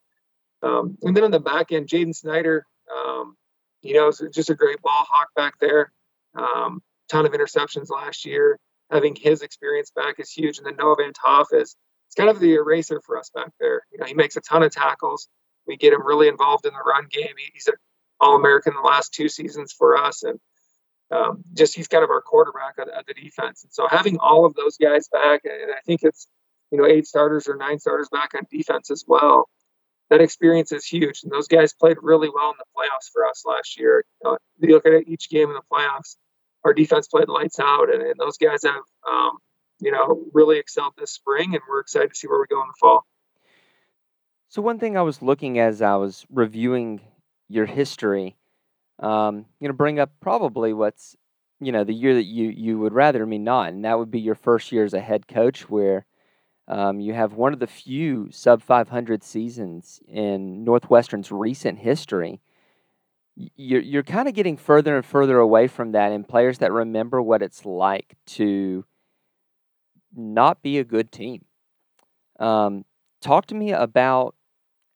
Um, 0.62 0.96
and 1.02 1.16
then 1.16 1.24
on 1.24 1.30
the 1.30 1.40
back 1.40 1.72
end, 1.72 1.88
Jaden 1.88 2.14
Snyder, 2.14 2.64
um, 2.94 3.36
you 3.82 3.94
know, 3.94 4.10
just 4.32 4.50
a 4.50 4.54
great 4.54 4.80
ball 4.80 5.04
hawk 5.10 5.28
back 5.36 5.54
there. 5.60 5.92
Um, 6.34 6.82
ton 7.10 7.26
of 7.26 7.32
interceptions 7.32 7.90
last 7.90 8.24
year. 8.24 8.58
Having 8.90 9.16
his 9.16 9.42
experience 9.42 9.90
back 9.94 10.20
is 10.20 10.30
huge. 10.30 10.58
And 10.58 10.66
then 10.66 10.76
Noah 10.76 10.96
Van 10.98 11.12
Toff 11.12 11.48
is 11.52 11.76
it's 12.06 12.14
kind 12.14 12.30
of 12.30 12.38
the 12.38 12.54
eraser 12.54 13.00
for 13.04 13.18
us 13.18 13.30
back 13.34 13.50
there. 13.58 13.82
You 13.90 13.98
know, 13.98 14.06
he 14.06 14.14
makes 14.14 14.36
a 14.36 14.40
ton 14.40 14.62
of 14.62 14.70
tackles. 14.70 15.28
We 15.66 15.76
get 15.76 15.92
him 15.92 16.06
really 16.06 16.28
involved 16.28 16.66
in 16.66 16.72
the 16.72 16.80
run 16.80 17.06
game. 17.10 17.34
He's 17.52 17.66
an 17.66 17.74
All 18.20 18.36
American 18.36 18.74
the 18.74 18.86
last 18.86 19.12
two 19.12 19.28
seasons 19.28 19.72
for 19.72 19.96
us, 19.96 20.22
and 20.22 20.38
um, 21.10 21.44
just 21.54 21.74
he's 21.74 21.88
kind 21.88 22.04
of 22.04 22.10
our 22.10 22.20
quarterback 22.20 22.78
of, 22.78 22.88
the 23.06 23.14
defense. 23.14 23.62
And 23.62 23.72
so 23.72 23.86
having 23.88 24.18
all 24.18 24.46
of 24.46 24.54
those 24.54 24.76
guys 24.76 25.08
back, 25.08 25.42
and 25.44 25.70
I 25.70 25.80
think 25.86 26.02
it's 26.02 26.26
you 26.70 26.78
know 26.78 26.86
eight 26.86 27.06
starters 27.06 27.48
or 27.48 27.56
nine 27.56 27.78
starters 27.78 28.08
back 28.10 28.34
on 28.34 28.42
defense 28.50 28.90
as 28.90 29.04
well. 29.06 29.48
That 30.10 30.20
experience 30.20 30.70
is 30.70 30.84
huge, 30.84 31.22
and 31.22 31.32
those 31.32 31.48
guys 31.48 31.72
played 31.72 31.96
really 32.02 32.28
well 32.32 32.50
in 32.50 32.56
the 32.58 32.64
playoffs 32.76 33.10
for 33.12 33.26
us 33.26 33.44
last 33.46 33.78
year. 33.78 34.04
You, 34.22 34.30
know, 34.30 34.38
you 34.60 34.74
look 34.74 34.86
at 34.86 35.08
each 35.08 35.30
game 35.30 35.48
in 35.48 35.54
the 35.54 35.62
playoffs, 35.72 36.16
our 36.62 36.74
defense 36.74 37.08
played 37.08 37.28
lights 37.28 37.58
out, 37.58 37.92
and, 37.92 38.02
and 38.02 38.14
those 38.18 38.36
guys 38.36 38.64
have 38.64 38.82
um, 39.10 39.38
you 39.80 39.90
know 39.90 40.24
really 40.32 40.58
excelled 40.58 40.94
this 40.98 41.12
spring, 41.12 41.54
and 41.54 41.62
we're 41.68 41.80
excited 41.80 42.10
to 42.10 42.14
see 42.14 42.26
where 42.28 42.38
we 42.38 42.46
go 42.48 42.60
in 42.60 42.68
the 42.68 42.74
fall. 42.78 43.04
So 44.48 44.62
one 44.62 44.78
thing 44.78 44.96
I 44.96 45.02
was 45.02 45.20
looking 45.20 45.58
as 45.58 45.82
I 45.82 45.96
was 45.96 46.26
reviewing 46.30 47.00
your 47.48 47.66
history, 47.66 48.36
um, 49.00 49.46
you 49.60 49.68
know, 49.68 49.74
bring 49.74 49.98
up 49.98 50.12
probably 50.20 50.72
what's 50.72 51.16
you 51.60 51.72
know 51.72 51.84
the 51.84 51.94
year 51.94 52.14
that 52.14 52.24
you 52.24 52.48
you 52.50 52.78
would 52.78 52.92
rather 52.92 53.24
me 53.26 53.38
not, 53.38 53.72
and 53.72 53.84
that 53.84 53.98
would 53.98 54.10
be 54.10 54.20
your 54.20 54.34
first 54.34 54.72
year 54.72 54.84
as 54.84 54.94
a 54.94 55.00
head 55.00 55.26
coach, 55.28 55.68
where 55.68 56.06
um, 56.68 57.00
you 57.00 57.12
have 57.12 57.34
one 57.34 57.52
of 57.52 57.60
the 57.60 57.66
few 57.66 58.28
sub 58.30 58.62
500 58.62 59.22
seasons 59.22 60.00
in 60.08 60.64
Northwestern's 60.64 61.30
recent 61.30 61.78
history. 61.78 62.40
You're 63.36 63.80
you're 63.80 64.02
kind 64.04 64.28
of 64.28 64.34
getting 64.34 64.56
further 64.56 64.96
and 64.96 65.04
further 65.04 65.38
away 65.38 65.66
from 65.66 65.92
that, 65.92 66.12
and 66.12 66.26
players 66.26 66.58
that 66.58 66.72
remember 66.72 67.20
what 67.20 67.42
it's 67.42 67.64
like 67.64 68.16
to 68.26 68.84
not 70.14 70.62
be 70.62 70.78
a 70.78 70.84
good 70.84 71.10
team. 71.10 71.44
Um, 72.38 72.84
talk 73.20 73.46
to 73.46 73.54
me 73.54 73.72
about 73.72 74.34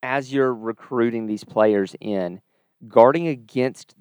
as 0.03 0.33
you're 0.33 0.55
recruiting 0.55 1.27
these 1.27 1.45
players 1.45 1.97
in, 2.01 2.41
guarding 2.87 3.27
against 3.27 3.95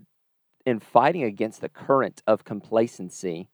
and 0.66 0.84
fighting 0.84 1.24
against 1.24 1.62
the 1.62 1.70
current 1.70 2.22
of 2.28 2.44
complacency 2.44 3.50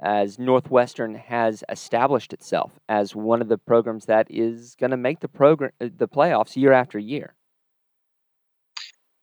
as 0.00 0.38
Northwestern 0.38 1.14
has 1.14 1.64
established 1.68 2.32
itself 2.32 2.78
as 2.88 3.16
one 3.16 3.40
of 3.40 3.48
the 3.48 3.58
programs 3.58 4.04
that 4.06 4.26
is 4.30 4.74
going 4.78 4.90
to 4.90 4.96
make 4.96 5.20
the 5.20 5.28
program 5.28 5.70
uh, 5.80 5.88
the 5.96 6.08
playoffs 6.08 6.56
year 6.56 6.72
after 6.72 6.98
year. 6.98 7.34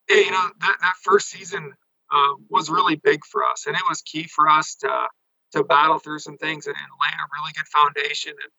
Yeah, 0.09 0.17
you 0.17 0.31
know 0.31 0.49
that, 0.61 0.77
that 0.81 0.93
first 1.03 1.29
season 1.29 1.73
uh, 2.11 2.33
was 2.49 2.69
really 2.69 2.95
big 2.95 3.23
for 3.25 3.43
us, 3.43 3.65
and 3.67 3.75
it 3.75 3.83
was 3.87 4.01
key 4.01 4.23
for 4.23 4.49
us 4.49 4.75
to 4.75 5.07
to 5.51 5.63
battle 5.63 5.99
through 5.99 6.17
some 6.17 6.37
things 6.37 6.65
and, 6.65 6.75
and 6.75 6.87
lay 6.99 7.13
a 7.13 7.27
really 7.39 7.53
good 7.55 7.67
foundation. 7.67 8.33
And 8.43 8.51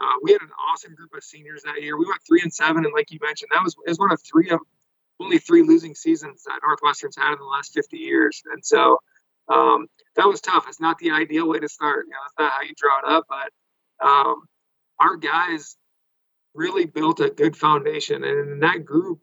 uh, 0.00 0.14
we 0.22 0.32
had 0.32 0.42
an 0.42 0.50
awesome 0.70 0.94
group 0.94 1.10
of 1.16 1.24
seniors 1.24 1.62
that 1.62 1.80
year. 1.80 1.96
We 1.96 2.04
went 2.04 2.20
three 2.28 2.42
and 2.42 2.52
seven, 2.52 2.84
and 2.84 2.92
like 2.94 3.10
you 3.10 3.18
mentioned, 3.22 3.50
that 3.52 3.64
was 3.64 3.74
is 3.86 3.98
one 3.98 4.12
of 4.12 4.20
three 4.22 4.50
of 4.50 4.60
only 5.20 5.38
three 5.38 5.62
losing 5.62 5.94
seasons 5.94 6.42
that 6.44 6.60
Northwestern's 6.62 7.16
had 7.16 7.32
in 7.32 7.38
the 7.38 7.44
last 7.44 7.72
50 7.74 7.96
years, 7.96 8.42
and 8.52 8.64
so 8.64 8.98
um, 9.48 9.86
that 10.16 10.26
was 10.26 10.40
tough. 10.40 10.66
It's 10.68 10.80
not 10.80 10.98
the 10.98 11.10
ideal 11.10 11.48
way 11.48 11.58
to 11.58 11.68
start. 11.68 12.06
You 12.06 12.12
know, 12.12 12.18
it's 12.26 12.38
not 12.38 12.52
how 12.52 12.62
you 12.62 12.74
draw 12.76 12.98
it 12.98 13.16
up, 13.16 13.26
but 13.28 14.06
um, 14.06 14.42
our 15.00 15.16
guys 15.16 15.76
really 16.54 16.86
built 16.86 17.20
a 17.20 17.30
good 17.30 17.56
foundation, 17.56 18.24
and 18.24 18.50
in 18.50 18.60
that 18.60 18.84
group 18.84 19.20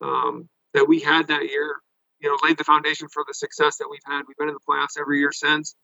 um, 0.00 0.48
that 0.74 0.88
we 0.88 1.00
had 1.00 1.28
that 1.28 1.48
year, 1.48 1.76
you 2.20 2.28
know, 2.28 2.36
laid 2.42 2.58
the 2.58 2.64
foundation 2.64 3.08
for 3.08 3.24
the 3.26 3.34
success 3.34 3.78
that 3.78 3.88
we've 3.90 4.00
had. 4.06 4.22
We've 4.26 4.36
been 4.36 4.48
in 4.48 4.54
the 4.54 4.60
playoffs 4.68 5.00
every 5.00 5.18
year 5.18 5.32
since. 5.32 5.74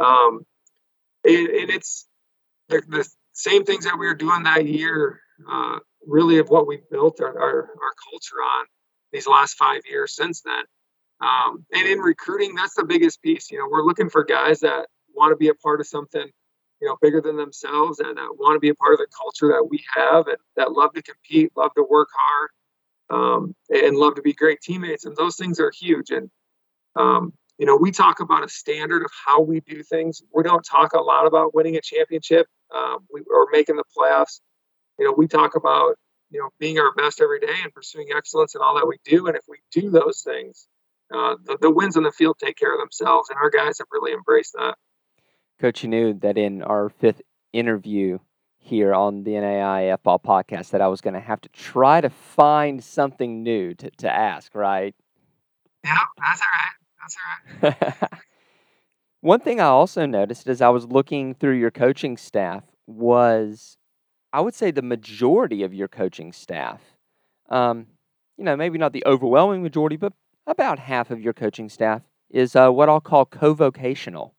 Um, 0.00 0.46
and, 1.24 1.48
and 1.48 1.70
it's 1.70 2.06
the, 2.68 2.82
the, 2.86 3.08
same 3.32 3.62
things 3.62 3.84
that 3.84 3.96
we 3.96 4.04
were 4.04 4.16
doing 4.16 4.42
that 4.42 4.66
year, 4.66 5.20
uh, 5.48 5.78
really 6.04 6.38
of 6.38 6.48
what 6.48 6.66
we 6.66 6.80
built 6.90 7.20
our, 7.20 7.28
our, 7.28 7.56
our, 7.70 7.94
culture 8.10 8.34
on 8.34 8.66
these 9.12 9.26
last 9.26 9.54
five 9.54 9.82
years 9.88 10.14
since 10.14 10.42
then. 10.42 10.64
Um, 11.20 11.64
and 11.72 11.88
in 11.88 11.98
recruiting, 11.98 12.54
that's 12.54 12.74
the 12.74 12.84
biggest 12.84 13.22
piece. 13.22 13.50
You 13.50 13.58
know, 13.58 13.68
we're 13.70 13.84
looking 13.84 14.08
for 14.08 14.24
guys 14.24 14.60
that 14.60 14.86
want 15.14 15.32
to 15.32 15.36
be 15.36 15.48
a 15.48 15.54
part 15.54 15.80
of 15.80 15.86
something, 15.86 16.26
you 16.80 16.88
know, 16.88 16.96
bigger 17.02 17.20
than 17.20 17.36
themselves 17.36 17.98
and 17.98 18.16
that 18.16 18.36
want 18.38 18.54
to 18.54 18.60
be 18.60 18.68
a 18.68 18.74
part 18.74 18.92
of 18.92 18.98
the 18.98 19.08
culture 19.16 19.48
that 19.48 19.68
we 19.68 19.82
have 19.94 20.28
and 20.28 20.36
that 20.56 20.72
love 20.72 20.92
to 20.94 21.02
compete, 21.02 21.50
love 21.56 21.72
to 21.76 21.84
work 21.88 22.08
hard, 22.14 22.50
um, 23.10 23.54
and 23.70 23.96
love 23.96 24.14
to 24.14 24.22
be 24.22 24.32
great 24.32 24.60
teammates. 24.60 25.04
And 25.04 25.16
those 25.16 25.36
things 25.36 25.58
are 25.58 25.72
huge. 25.76 26.10
And, 26.10 26.30
um, 26.94 27.32
you 27.58 27.66
know, 27.66 27.76
we 27.76 27.90
talk 27.90 28.20
about 28.20 28.44
a 28.44 28.48
standard 28.48 29.02
of 29.02 29.10
how 29.26 29.40
we 29.40 29.60
do 29.60 29.82
things. 29.82 30.22
We 30.32 30.44
don't 30.44 30.64
talk 30.64 30.92
a 30.92 31.00
lot 31.00 31.26
about 31.26 31.54
winning 31.54 31.76
a 31.76 31.80
championship 31.80 32.46
um, 32.72 32.98
we, 33.12 33.22
or 33.22 33.48
making 33.50 33.76
the 33.76 33.84
playoffs. 33.96 34.40
You 34.98 35.06
know, 35.06 35.14
we 35.16 35.26
talk 35.26 35.56
about 35.56 35.96
you 36.30 36.40
know 36.40 36.50
being 36.58 36.78
our 36.78 36.92
best 36.94 37.20
every 37.20 37.40
day 37.40 37.56
and 37.62 37.72
pursuing 37.72 38.08
excellence 38.16 38.54
in 38.54 38.60
all 38.60 38.76
that 38.76 38.86
we 38.86 38.98
do. 39.04 39.26
And 39.26 39.36
if 39.36 39.44
we 39.48 39.58
do 39.72 39.90
those 39.90 40.22
things, 40.22 40.68
uh, 41.14 41.36
the, 41.44 41.58
the 41.60 41.70
wins 41.70 41.96
on 41.96 42.02
the 42.02 42.12
field 42.12 42.36
take 42.42 42.56
care 42.56 42.72
of 42.72 42.80
themselves. 42.80 43.30
And 43.30 43.38
our 43.38 43.50
guys 43.50 43.78
have 43.78 43.88
really 43.90 44.12
embraced 44.12 44.54
that. 44.54 44.76
Coach, 45.60 45.82
you 45.82 45.88
knew 45.88 46.14
that 46.14 46.38
in 46.38 46.62
our 46.62 46.88
fifth 46.88 47.22
interview 47.52 48.18
here 48.58 48.94
on 48.94 49.24
the 49.24 49.32
NAI 49.32 49.96
Ball 50.02 50.18
podcast 50.18 50.70
that 50.70 50.80
I 50.80 50.88
was 50.88 51.00
going 51.00 51.14
to 51.14 51.20
have 51.20 51.40
to 51.40 51.48
try 51.48 52.00
to 52.00 52.10
find 52.10 52.84
something 52.84 53.42
new 53.42 53.74
to, 53.74 53.90
to 53.98 54.10
ask, 54.10 54.54
right? 54.54 54.94
Yeah, 55.84 55.98
that's 56.18 56.42
all 56.42 56.46
right. 56.52 57.72
That's 57.80 57.82
all 57.82 58.00
right. 58.10 58.20
One 59.20 59.40
thing 59.40 59.60
I 59.60 59.64
also 59.64 60.06
noticed 60.06 60.46
as 60.46 60.60
I 60.60 60.68
was 60.68 60.86
looking 60.86 61.34
through 61.34 61.58
your 61.58 61.70
coaching 61.70 62.16
staff 62.16 62.64
was, 62.86 63.77
I 64.32 64.40
would 64.40 64.54
say, 64.54 64.70
the 64.70 64.82
majority 64.82 65.62
of 65.62 65.72
your 65.72 65.88
coaching 65.88 66.32
staff. 66.32 66.80
Um, 67.48 67.86
you 68.36 68.44
know, 68.44 68.56
maybe 68.56 68.78
not 68.78 68.92
the 68.92 69.04
overwhelming 69.06 69.62
majority, 69.62 69.96
but 69.96 70.12
about 70.46 70.78
half 70.78 71.10
of 71.10 71.20
your 71.20 71.32
coaching 71.32 71.68
staff 71.68 72.02
is 72.30 72.54
uh, 72.54 72.70
what 72.70 72.88
I'll 72.88 73.00
call 73.00 73.24
co 73.24 73.54
vocational. 73.54 74.34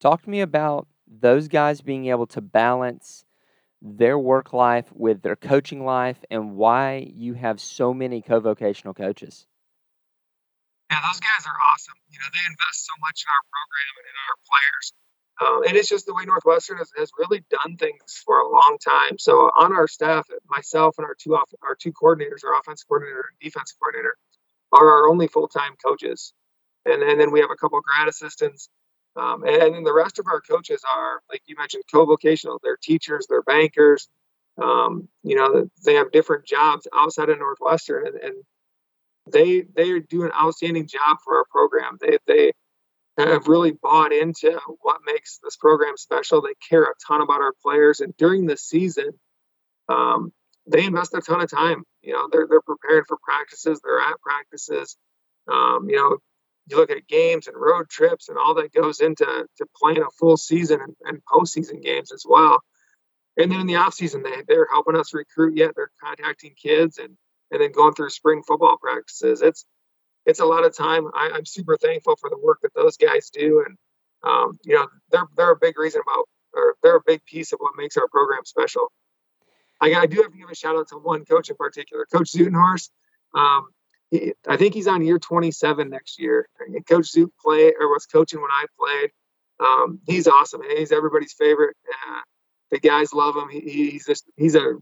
Talk 0.00 0.22
to 0.22 0.30
me 0.30 0.40
about 0.40 0.86
those 1.06 1.48
guys 1.48 1.80
being 1.80 2.06
able 2.06 2.26
to 2.28 2.40
balance 2.40 3.24
their 3.80 4.18
work 4.18 4.52
life 4.52 4.86
with 4.92 5.22
their 5.22 5.36
coaching 5.36 5.84
life 5.84 6.18
and 6.30 6.56
why 6.56 7.10
you 7.14 7.34
have 7.34 7.60
so 7.60 7.94
many 7.94 8.22
co 8.22 8.40
vocational 8.40 8.94
coaches. 8.94 9.46
Yeah, 10.90 11.00
those 11.04 11.20
guys 11.20 11.44
are 11.44 11.58
awesome. 11.70 11.94
You 12.10 12.18
know, 12.18 12.30
they 12.32 12.44
invest 12.48 12.86
so 12.86 12.94
much 13.00 13.22
in 13.22 13.28
our 13.28 13.44
program 13.52 13.92
and 14.00 14.06
in 14.08 14.16
our 14.24 14.38
players. 14.48 14.86
Um, 15.40 15.62
and 15.66 15.76
it's 15.76 15.88
just 15.88 16.06
the 16.06 16.14
way 16.14 16.24
Northwestern 16.24 16.78
has, 16.78 16.90
has, 16.96 17.10
really 17.16 17.44
done 17.48 17.76
things 17.76 18.22
for 18.24 18.40
a 18.40 18.50
long 18.50 18.76
time. 18.84 19.18
So 19.18 19.50
on 19.56 19.72
our 19.72 19.86
staff, 19.86 20.26
myself 20.48 20.96
and 20.98 21.04
our 21.04 21.14
two 21.14 21.36
off, 21.36 21.50
our 21.62 21.76
two 21.76 21.92
coordinators, 21.92 22.44
our 22.44 22.58
offense 22.58 22.82
coordinator 22.82 23.24
and 23.30 23.38
defense 23.40 23.72
coordinator, 23.78 24.16
are 24.72 24.88
our 24.88 25.08
only 25.08 25.28
full 25.28 25.46
time 25.46 25.74
coaches. 25.84 26.32
And, 26.86 27.02
and 27.02 27.20
then 27.20 27.30
we 27.30 27.40
have 27.40 27.50
a 27.50 27.56
couple 27.56 27.80
grad 27.80 28.08
assistants. 28.08 28.68
Um, 29.16 29.44
and, 29.44 29.62
and 29.62 29.74
then 29.76 29.84
the 29.84 29.94
rest 29.94 30.18
of 30.18 30.26
our 30.26 30.40
coaches 30.40 30.82
are, 30.92 31.20
like 31.30 31.42
you 31.46 31.54
mentioned, 31.56 31.84
co-vocational. 31.92 32.60
They're 32.62 32.78
teachers, 32.80 33.26
they're 33.28 33.42
bankers. 33.42 34.08
Um, 34.60 35.08
you 35.22 35.36
know, 35.36 35.68
they 35.84 35.94
have 35.94 36.10
different 36.10 36.46
jobs 36.46 36.88
outside 36.92 37.28
of 37.28 37.38
Northwestern, 37.38 38.08
and, 38.08 38.16
and 38.16 38.34
they 39.30 39.60
they 39.60 40.00
do 40.00 40.24
an 40.24 40.32
outstanding 40.32 40.88
job 40.88 41.18
for 41.22 41.36
our 41.36 41.44
program. 41.50 41.96
They 42.00 42.18
they 42.26 42.52
have 43.26 43.48
really 43.48 43.72
bought 43.72 44.12
into 44.12 44.58
what 44.80 45.00
makes 45.04 45.40
this 45.42 45.56
program 45.56 45.96
special. 45.96 46.40
They 46.40 46.54
care 46.68 46.84
a 46.84 46.94
ton 47.06 47.20
about 47.20 47.40
our 47.40 47.52
players, 47.62 48.00
and 48.00 48.16
during 48.16 48.46
the 48.46 48.56
season, 48.56 49.10
um, 49.88 50.32
they 50.66 50.84
invest 50.84 51.14
a 51.14 51.20
ton 51.20 51.40
of 51.40 51.50
time. 51.50 51.84
You 52.02 52.12
know, 52.12 52.28
they're 52.30 52.46
they're 52.48 52.60
preparing 52.60 53.04
for 53.06 53.18
practices. 53.22 53.80
They're 53.82 54.00
at 54.00 54.20
practices. 54.20 54.96
Um, 55.50 55.88
you 55.88 55.96
know, 55.96 56.18
you 56.68 56.76
look 56.76 56.90
at 56.90 57.08
games 57.08 57.46
and 57.46 57.56
road 57.56 57.88
trips 57.88 58.28
and 58.28 58.38
all 58.38 58.54
that 58.54 58.72
goes 58.72 59.00
into 59.00 59.24
to 59.24 59.66
playing 59.80 60.02
a 60.02 60.10
full 60.18 60.36
season 60.36 60.80
and, 60.80 60.94
and 61.04 61.22
postseason 61.24 61.82
games 61.82 62.12
as 62.12 62.24
well. 62.28 62.60
And 63.38 63.50
then 63.50 63.60
in 63.60 63.66
the 63.66 63.76
off 63.76 63.94
season, 63.94 64.22
they 64.22 64.42
they're 64.46 64.68
helping 64.70 64.96
us 64.96 65.14
recruit. 65.14 65.56
Yet 65.56 65.72
they're 65.74 65.90
contacting 66.02 66.54
kids 66.60 66.98
and 66.98 67.16
and 67.50 67.62
then 67.62 67.72
going 67.72 67.94
through 67.94 68.10
spring 68.10 68.42
football 68.46 68.76
practices. 68.76 69.40
It's 69.42 69.64
it's 70.28 70.40
a 70.40 70.44
lot 70.44 70.64
of 70.64 70.76
time. 70.76 71.08
I, 71.14 71.30
am 71.34 71.46
super 71.46 71.76
thankful 71.78 72.14
for 72.16 72.28
the 72.28 72.38
work 72.38 72.60
that 72.62 72.74
those 72.74 72.98
guys 72.98 73.30
do, 73.30 73.64
and 73.66 73.78
um, 74.22 74.58
you 74.62 74.74
know 74.74 74.86
they're 75.10 75.26
they're 75.36 75.52
a 75.52 75.56
big 75.56 75.78
reason 75.78 76.02
about 76.02 76.28
or 76.52 76.74
they're 76.82 76.96
a 76.96 77.02
big 77.04 77.24
piece 77.24 77.52
of 77.52 77.58
what 77.60 77.72
makes 77.76 77.96
our 77.96 78.06
program 78.08 78.44
special. 78.44 78.92
I, 79.80 79.94
I 79.94 80.06
do 80.06 80.22
have 80.22 80.32
to 80.32 80.38
give 80.38 80.50
a 80.50 80.54
shout 80.54 80.76
out 80.76 80.88
to 80.88 80.96
one 80.96 81.24
coach 81.24 81.48
in 81.48 81.56
particular, 81.56 82.06
Coach 82.12 82.32
Zutenhorst. 82.32 82.90
Um, 83.34 83.68
he, 84.10 84.34
I 84.46 84.56
think 84.56 84.74
he's 84.74 84.86
on 84.86 85.04
year 85.04 85.18
27 85.18 85.88
next 85.88 86.20
year. 86.20 86.48
Coach 86.88 87.12
Zoot 87.12 87.30
played 87.40 87.74
or 87.80 87.88
was 87.88 88.06
coaching 88.06 88.40
when 88.40 88.50
I 88.50 88.66
played. 88.78 89.10
Um, 89.60 90.00
he's 90.06 90.26
awesome. 90.26 90.60
He's 90.62 90.92
everybody's 90.92 91.32
favorite. 91.32 91.76
Uh, 91.88 92.20
the 92.70 92.80
guys 92.80 93.14
love 93.14 93.34
him. 93.34 93.48
He, 93.48 93.90
he's 93.90 94.04
just 94.04 94.24
he's 94.36 94.56
a 94.56 94.74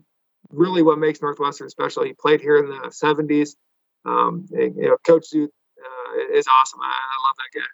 really 0.50 0.83
what 0.83 0.99
makes 0.99 1.23
Northwestern 1.23 1.71
special. 1.71 2.03
He 2.03 2.15
played 2.15 2.41
here 2.41 2.57
in 2.57 2.69
the 2.69 2.88
70s. 2.88 3.50
Um, 4.07 4.47
you 4.51 4.73
know, 4.77 4.97
Coach 5.07 5.27
Zoot 5.35 5.49
uh, 5.49 6.33
is 6.33 6.47
awesome. 6.47 6.81
I, 6.81 6.87
I 6.87 7.17
love 7.29 7.37
that 7.39 7.59
guy. 7.59 7.67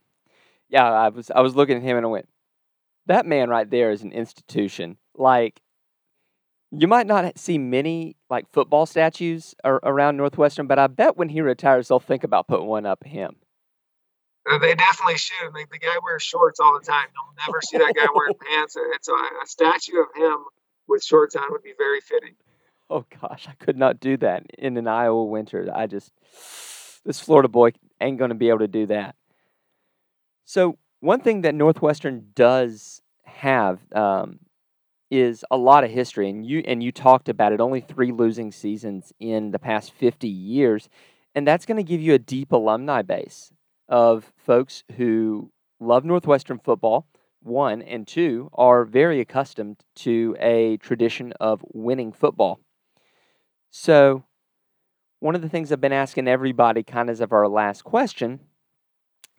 Yeah, 0.68 0.90
I 0.90 1.08
was 1.10 1.30
I 1.30 1.40
was 1.40 1.54
looking 1.54 1.76
at 1.76 1.82
him 1.82 1.98
and 1.98 2.06
I 2.06 2.08
went, 2.08 2.28
that 3.06 3.26
man 3.26 3.50
right 3.50 3.68
there 3.68 3.90
is 3.90 4.02
an 4.02 4.12
institution. 4.12 4.96
Like 5.14 5.60
you 6.70 6.88
might 6.88 7.06
not 7.06 7.38
see 7.38 7.58
many 7.58 8.16
like 8.30 8.50
football 8.50 8.86
statues 8.86 9.54
ar- 9.62 9.80
around 9.82 10.16
Northwestern, 10.16 10.66
but 10.66 10.78
I 10.78 10.86
bet 10.86 11.18
when 11.18 11.28
he 11.28 11.42
retires, 11.42 11.88
they'll 11.88 12.00
think 12.00 12.24
about 12.24 12.48
putting 12.48 12.66
one 12.66 12.86
up 12.86 13.04
him. 13.04 13.36
Uh, 14.50 14.58
they 14.58 14.74
definitely 14.74 15.18
should. 15.18 15.52
Like 15.52 15.70
the 15.70 15.78
guy 15.78 15.96
wears 16.02 16.22
shorts 16.22 16.58
all 16.58 16.72
the 16.78 16.84
time. 16.84 17.06
You'll 17.14 17.46
never 17.46 17.60
see 17.60 17.78
that 17.78 17.94
guy 17.94 18.06
wearing 18.14 18.34
pants. 18.50 18.76
It's 18.94 19.08
a, 19.08 19.12
a 19.12 19.46
statue 19.46 20.00
of 20.00 20.06
him 20.16 20.38
with 20.88 21.04
shorts 21.04 21.36
on 21.36 21.44
would 21.50 21.62
be 21.62 21.74
very 21.76 22.00
fitting. 22.00 22.34
Oh 22.92 23.06
gosh, 23.22 23.48
I 23.48 23.54
could 23.54 23.78
not 23.78 24.00
do 24.00 24.18
that 24.18 24.44
in 24.58 24.76
an 24.76 24.86
Iowa 24.86 25.24
winter. 25.24 25.70
I 25.74 25.86
just 25.86 26.12
this 27.06 27.20
Florida 27.20 27.48
boy 27.48 27.70
ain't 28.02 28.18
going 28.18 28.28
to 28.28 28.34
be 28.34 28.50
able 28.50 28.58
to 28.58 28.68
do 28.68 28.84
that. 28.86 29.16
So 30.44 30.76
one 31.00 31.20
thing 31.20 31.40
that 31.40 31.54
Northwestern 31.54 32.26
does 32.34 33.00
have 33.24 33.80
um, 33.94 34.40
is 35.10 35.42
a 35.50 35.56
lot 35.56 35.84
of 35.84 35.90
history, 35.90 36.28
and 36.28 36.44
you 36.44 36.62
and 36.66 36.82
you 36.82 36.92
talked 36.92 37.30
about 37.30 37.52
it. 37.54 37.60
Only 37.60 37.80
three 37.80 38.12
losing 38.12 38.52
seasons 38.52 39.12
in 39.18 39.52
the 39.52 39.58
past 39.58 39.92
fifty 39.92 40.28
years, 40.28 40.90
and 41.34 41.48
that's 41.48 41.64
going 41.64 41.78
to 41.78 41.82
give 41.82 42.02
you 42.02 42.12
a 42.12 42.18
deep 42.18 42.52
alumni 42.52 43.00
base 43.00 43.52
of 43.88 44.32
folks 44.36 44.84
who 44.98 45.50
love 45.80 46.04
Northwestern 46.04 46.58
football. 46.58 47.06
One 47.40 47.80
and 47.80 48.06
two 48.06 48.50
are 48.52 48.84
very 48.84 49.18
accustomed 49.18 49.78
to 49.96 50.36
a 50.38 50.76
tradition 50.76 51.32
of 51.40 51.64
winning 51.72 52.12
football. 52.12 52.60
So, 53.72 54.22
one 55.20 55.34
of 55.34 55.42
the 55.42 55.48
things 55.48 55.72
I've 55.72 55.80
been 55.80 55.92
asking 55.92 56.28
everybody, 56.28 56.82
kind 56.82 57.08
of 57.10 57.14
as 57.14 57.20
of 57.22 57.32
our 57.32 57.48
last 57.48 57.82
question, 57.84 58.40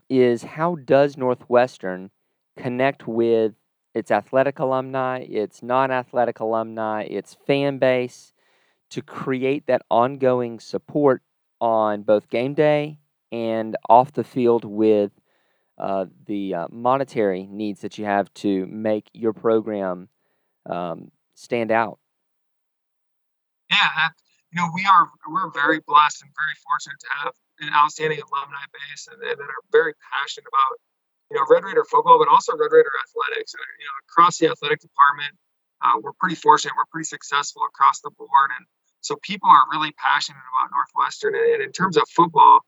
is 0.09 0.43
how 0.43 0.75
does 0.75 1.17
Northwestern 1.17 2.09
connect 2.57 3.07
with 3.07 3.53
its 3.93 4.11
athletic 4.11 4.59
alumni, 4.59 5.19
its 5.19 5.61
non 5.63 5.91
athletic 5.91 6.39
alumni, 6.39 7.03
its 7.03 7.35
fan 7.45 7.77
base 7.77 8.33
to 8.91 9.01
create 9.01 9.67
that 9.67 9.83
ongoing 9.91 10.59
support 10.59 11.21
on 11.61 12.03
both 12.03 12.29
game 12.29 12.53
day 12.53 12.99
and 13.31 13.77
off 13.89 14.13
the 14.13 14.23
field 14.23 14.65
with 14.65 15.11
uh, 15.77 16.05
the 16.27 16.55
uh, 16.55 16.67
monetary 16.71 17.47
needs 17.51 17.81
that 17.81 17.97
you 17.97 18.05
have 18.05 18.33
to 18.35 18.65
make 18.67 19.09
your 19.13 19.33
program 19.33 20.09
um, 20.69 21.11
stand 21.35 21.71
out? 21.71 21.99
Yeah, 23.69 24.09
you 24.53 24.61
know, 24.61 24.69
we 24.73 24.85
are 24.85 25.09
we're 25.25 25.49
very 25.49 25.81
blessed 25.81 26.21
and 26.21 26.29
very 26.37 26.53
fortunate 26.61 27.01
to 27.01 27.09
have 27.17 27.33
an 27.65 27.73
outstanding 27.73 28.21
alumni 28.21 28.61
base 28.69 29.09
and, 29.09 29.17
and 29.21 29.37
that 29.41 29.49
are 29.49 29.65
very 29.73 29.93
passionate 30.13 30.45
about 30.45 30.77
you 31.33 31.35
know 31.37 31.45
Red 31.49 31.65
Raider 31.65 31.83
football, 31.89 32.21
but 32.21 32.29
also 32.29 32.53
Red 32.53 32.69
Raider 32.69 32.93
athletics. 33.01 33.57
You 33.57 33.85
know, 33.89 33.97
across 34.05 34.37
the 34.37 34.53
athletic 34.53 34.79
department, 34.79 35.33
uh, 35.81 35.97
we're 35.97 36.13
pretty 36.21 36.37
fortunate. 36.37 36.77
We're 36.77 36.89
pretty 36.93 37.09
successful 37.09 37.65
across 37.65 38.01
the 38.01 38.11
board, 38.13 38.53
and 38.53 38.65
so 39.01 39.17
people 39.25 39.49
are 39.49 39.65
really 39.73 39.91
passionate 39.97 40.45
about 40.53 40.69
Northwestern. 40.69 41.33
And, 41.33 41.57
and 41.57 41.61
in 41.65 41.71
terms 41.73 41.97
of 41.97 42.05
football, 42.13 42.61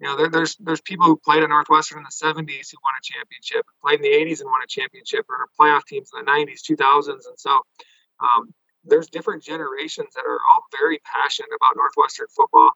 you 0.00 0.06
know, 0.06 0.16
there, 0.16 0.28
there's 0.28 0.60
there's 0.60 0.84
people 0.84 1.06
who 1.06 1.16
played 1.16 1.42
at 1.42 1.48
Northwestern 1.48 1.96
in 1.96 2.04
the 2.04 2.12
70s 2.12 2.68
who 2.68 2.76
won 2.84 2.92
a 2.92 3.02
championship, 3.02 3.64
played 3.80 4.04
in 4.04 4.04
the 4.04 4.12
80s 4.12 4.44
and 4.44 4.52
won 4.52 4.60
a 4.60 4.68
championship, 4.68 5.24
or 5.32 5.48
playoff 5.56 5.88
teams 5.88 6.12
in 6.12 6.24
the 6.24 6.30
90s, 6.30 6.60
2000s, 6.60 7.08
and 7.08 7.40
so 7.40 7.56
um, 8.20 8.52
there's 8.84 9.08
different 9.08 9.42
generations 9.42 10.14
that 10.14 10.24
are 10.26 10.38
all 10.50 10.64
very 10.72 11.00
passionate 11.04 11.50
about 11.54 11.76
Northwestern 11.76 12.26
football 12.34 12.72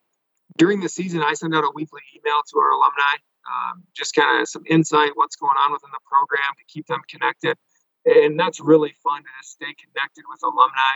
during 0.56 0.80
the 0.80 0.88
season, 0.88 1.22
I 1.22 1.34
send 1.34 1.54
out 1.54 1.64
a 1.64 1.72
weekly 1.74 2.02
email 2.14 2.40
to 2.52 2.58
our 2.58 2.70
alumni, 2.70 3.14
um, 3.46 3.84
just 3.94 4.14
kind 4.14 4.40
of 4.40 4.48
some 4.48 4.64
insight, 4.66 5.12
what's 5.14 5.36
going 5.36 5.56
on 5.58 5.72
within 5.72 5.90
the 5.92 6.00
program 6.06 6.54
to 6.56 6.64
keep 6.68 6.86
them 6.86 7.00
connected. 7.08 7.56
And 8.04 8.38
that's 8.38 8.60
really 8.60 8.94
fun 9.02 9.22
to 9.22 9.28
stay 9.42 9.74
connected 9.74 10.24
with 10.28 10.40
alumni. 10.42 10.94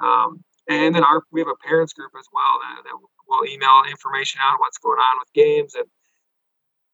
Um, 0.00 0.44
and 0.68 0.94
then 0.94 1.04
our 1.04 1.22
we 1.32 1.40
have 1.40 1.48
a 1.48 1.66
parents 1.66 1.92
group 1.92 2.12
as 2.18 2.26
well 2.32 2.60
that, 2.62 2.84
that 2.84 2.96
will 3.28 3.44
email 3.46 3.82
information 3.88 4.40
out 4.42 4.60
what's 4.60 4.78
going 4.78 4.98
on 4.98 5.18
with 5.18 5.32
games, 5.32 5.74
and 5.74 5.86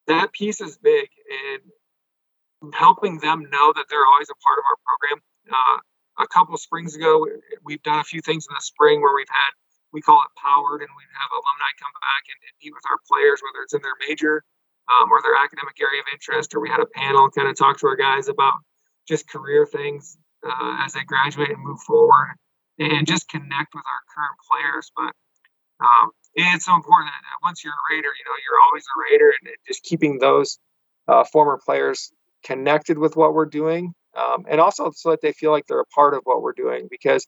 that 0.07 0.31
piece 0.31 0.61
is 0.61 0.77
big. 0.77 1.09
And 1.29 2.73
helping 2.73 3.19
them 3.19 3.47
know 3.51 3.73
that 3.75 3.85
they're 3.89 4.05
always 4.05 4.29
a 4.29 4.39
part 4.41 4.57
of 4.57 4.63
our 4.65 4.77
program. 4.81 5.21
Uh, 5.51 5.79
a 6.19 6.27
couple 6.27 6.55
springs 6.57 6.95
ago, 6.95 7.27
we've 7.63 7.83
done 7.83 7.99
a 7.99 8.03
few 8.03 8.21
things 8.21 8.47
in 8.49 8.53
the 8.55 8.61
spring 8.61 9.01
where 9.01 9.15
we've 9.15 9.29
had 9.29 9.51
we 9.95 10.01
call 10.01 10.19
it 10.27 10.31
powered, 10.35 10.83
and 10.83 10.91
we 10.91 11.03
have 11.15 11.31
alumni 11.31 11.71
come 11.79 11.95
back 12.03 12.27
and, 12.27 12.35
and 12.43 12.53
meet 12.59 12.75
with 12.75 12.83
our 12.91 12.99
players, 13.07 13.39
whether 13.39 13.63
it's 13.63 13.73
in 13.73 13.79
their 13.79 13.95
major 14.03 14.43
um, 14.91 15.07
or 15.07 15.23
their 15.23 15.39
academic 15.39 15.79
area 15.79 16.03
of 16.03 16.07
interest, 16.11 16.53
or 16.53 16.59
we 16.59 16.67
had 16.67 16.83
a 16.83 16.91
panel 16.91 17.31
kind 17.31 17.47
of 17.47 17.55
talk 17.55 17.79
to 17.79 17.87
our 17.87 17.95
guys 17.95 18.27
about 18.27 18.59
just 19.07 19.23
career 19.31 19.65
things 19.65 20.19
uh, 20.43 20.83
as 20.83 20.93
they 20.93 21.03
graduate 21.07 21.49
and 21.49 21.63
move 21.63 21.79
forward, 21.79 22.35
and 22.77 23.07
just 23.07 23.31
connect 23.31 23.71
with 23.73 23.87
our 23.87 24.03
current 24.11 24.37
players. 24.51 24.91
But 24.91 25.15
um, 25.79 26.11
it's 26.35 26.65
so 26.67 26.75
important 26.75 27.15
that 27.15 27.39
once 27.41 27.63
you're 27.63 27.73
a 27.73 27.85
Raider, 27.89 28.11
you 28.11 28.25
know 28.27 28.35
you're 28.43 28.61
always 28.67 28.83
a 28.83 28.95
Raider, 28.99 29.31
and 29.31 29.55
just 29.65 29.81
keeping 29.83 30.19
those 30.19 30.59
uh, 31.07 31.23
former 31.23 31.57
players 31.63 32.11
connected 32.43 32.99
with 32.99 33.15
what 33.15 33.33
we're 33.33 33.47
doing, 33.47 33.95
um, 34.15 34.45
and 34.49 34.59
also 34.59 34.91
so 34.91 35.11
that 35.11 35.21
they 35.21 35.33
feel 35.33 35.51
like 35.51 35.65
they're 35.67 35.79
a 35.79 35.85
part 35.85 36.13
of 36.13 36.21
what 36.23 36.41
we're 36.41 36.53
doing 36.53 36.87
because 36.89 37.27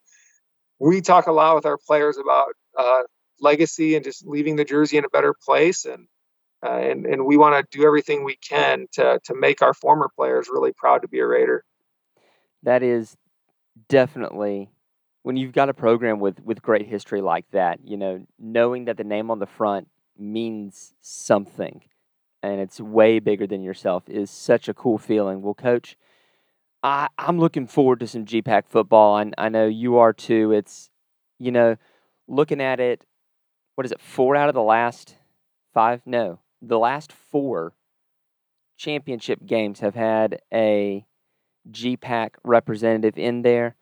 we 0.80 1.02
talk 1.02 1.28
a 1.28 1.32
lot 1.32 1.56
with 1.56 1.65
our 1.65 1.78
players 1.88 2.17
about 2.17 2.54
uh, 2.78 3.02
legacy 3.41 3.95
and 3.95 4.04
just 4.04 4.26
leaving 4.26 4.56
the 4.56 4.65
jersey 4.65 4.97
in 4.97 5.06
a 5.06 5.10
better 5.10 5.34
place 5.45 5.86
and 5.86 6.08
uh, 6.65 6.71
and 6.71 7.06
and 7.06 7.26
we 7.26 7.38
want 7.38 7.56
to 7.56 7.78
do 7.78 7.86
everything 7.86 8.23
we 8.23 8.36
can 8.38 8.88
to 8.91 9.19
to 9.23 9.36
make 9.36 9.62
our 9.62 9.73
former 9.73 10.10
players 10.15 10.47
really 10.52 10.71
proud 10.73 11.02
to 11.02 11.08
be 11.08 11.19
a 11.19 11.28
Raider. 11.28 11.63
That 12.63 12.82
is 12.82 13.15
definitely 13.89 14.71
when 15.21 15.38
you've 15.38 15.54
got 15.54 15.69
a 15.69 15.73
program 15.73 16.19
with 16.19 16.39
with 16.43 16.62
great 16.62 16.88
history 16.88 17.21
like 17.21 17.45
that. 17.52 17.80
You 17.84 17.97
know, 17.97 18.26
knowing 18.39 18.86
that 18.86 18.97
the 18.97 19.04
name 19.04 19.30
on 19.30 19.38
the 19.38 19.45
front 19.45 19.88
means 20.17 20.93
something, 21.02 21.84
and 22.41 22.60
it's 22.60 22.82
way 22.82 23.19
bigger 23.19 23.45
than 23.45 23.62
yourself 23.62 24.10
is 24.10 24.32
such 24.32 24.67
a 24.67 24.73
cool 24.73 24.97
feeling. 24.97 25.43
Well, 25.43 25.54
coach, 25.54 25.95
I, 26.83 27.07
I'm 27.17 27.39
looking 27.39 27.67
forward 27.67 27.99
to 28.01 28.07
some 28.07 28.25
GPAC 28.25 28.67
football. 28.67 29.17
and 29.17 29.33
I 29.37 29.49
know 29.49 29.67
you 29.67 29.97
are 29.97 30.13
too. 30.13 30.51
It's, 30.51 30.89
you 31.39 31.51
know, 31.51 31.77
looking 32.27 32.61
at 32.61 32.79
it, 32.79 33.03
what 33.75 33.85
is 33.85 33.91
it, 33.91 34.01
four 34.01 34.35
out 34.35 34.49
of 34.49 34.55
the 34.55 34.61
last 34.61 35.15
five? 35.73 36.01
No, 36.05 36.39
the 36.61 36.79
last 36.79 37.11
four 37.11 37.73
championship 38.77 39.45
games 39.45 39.79
have 39.79 39.95
had 39.95 40.39
a 40.53 41.05
GPAC 41.69 42.31
representative 42.43 43.17
in 43.17 43.41
there. 43.41 43.75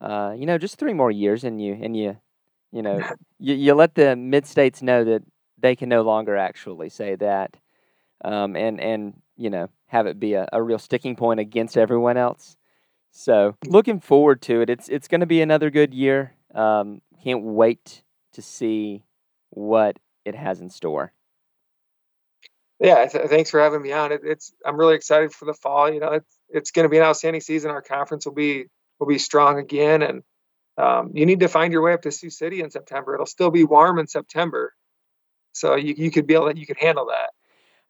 Uh, 0.00 0.34
you 0.36 0.46
know, 0.46 0.58
just 0.58 0.78
three 0.78 0.92
more 0.94 1.10
years, 1.10 1.44
and 1.44 1.62
you 1.62 1.78
and 1.80 1.96
you, 1.96 2.18
you 2.72 2.82
know, 2.82 3.00
you, 3.38 3.54
you 3.54 3.74
let 3.74 3.94
the 3.94 4.16
mid 4.16 4.46
states 4.46 4.82
know 4.82 5.04
that 5.04 5.22
they 5.58 5.76
can 5.76 5.88
no 5.88 6.02
longer 6.02 6.36
actually 6.36 6.88
say 6.88 7.14
that, 7.16 7.56
um, 8.24 8.56
and 8.56 8.80
and 8.80 9.21
you 9.42 9.50
know, 9.50 9.68
have 9.86 10.06
it 10.06 10.20
be 10.20 10.34
a, 10.34 10.48
a 10.52 10.62
real 10.62 10.78
sticking 10.78 11.16
point 11.16 11.40
against 11.40 11.76
everyone 11.76 12.16
else. 12.16 12.56
So 13.10 13.56
looking 13.66 13.98
forward 13.98 14.40
to 14.42 14.60
it. 14.60 14.70
It's 14.70 14.88
it's 14.88 15.08
going 15.08 15.20
to 15.20 15.26
be 15.26 15.42
another 15.42 15.68
good 15.68 15.92
year. 15.92 16.34
Um, 16.54 17.02
can't 17.24 17.42
wait 17.42 18.02
to 18.34 18.42
see 18.42 19.04
what 19.50 19.98
it 20.24 20.34
has 20.34 20.60
in 20.60 20.70
store. 20.70 21.12
Yeah, 22.80 23.06
th- 23.06 23.28
thanks 23.28 23.50
for 23.50 23.60
having 23.60 23.82
me 23.82 23.92
on. 23.92 24.12
It, 24.12 24.20
it's 24.24 24.52
I'm 24.64 24.76
really 24.76 24.94
excited 24.94 25.32
for 25.32 25.44
the 25.44 25.54
fall. 25.54 25.92
You 25.92 26.00
know, 26.00 26.12
it's 26.12 26.38
it's 26.48 26.70
going 26.70 26.84
to 26.84 26.88
be 26.88 26.98
an 26.98 27.04
outstanding 27.04 27.40
season. 27.40 27.72
Our 27.72 27.82
conference 27.82 28.24
will 28.24 28.34
be 28.34 28.66
will 29.00 29.08
be 29.08 29.18
strong 29.18 29.58
again, 29.58 30.02
and 30.02 30.22
um, 30.78 31.10
you 31.14 31.26
need 31.26 31.40
to 31.40 31.48
find 31.48 31.72
your 31.72 31.82
way 31.82 31.94
up 31.94 32.02
to 32.02 32.12
Sioux 32.12 32.30
City 32.30 32.60
in 32.60 32.70
September. 32.70 33.14
It'll 33.14 33.26
still 33.26 33.50
be 33.50 33.64
warm 33.64 33.98
in 33.98 34.06
September, 34.06 34.72
so 35.52 35.74
you 35.74 35.94
you 35.96 36.10
could 36.12 36.28
be 36.28 36.34
able 36.34 36.52
to, 36.52 36.58
you 36.58 36.66
could 36.66 36.78
handle 36.78 37.06
that. 37.06 37.30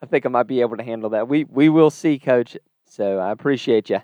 I 0.02 0.06
think 0.06 0.26
I 0.26 0.28
might 0.28 0.48
be 0.48 0.60
able 0.60 0.76
to 0.76 0.82
handle 0.82 1.10
that. 1.10 1.28
We 1.28 1.44
we 1.44 1.68
will 1.68 1.90
see, 1.90 2.18
Coach. 2.18 2.56
So 2.84 3.18
I 3.18 3.30
appreciate 3.30 3.88
you. 3.88 4.00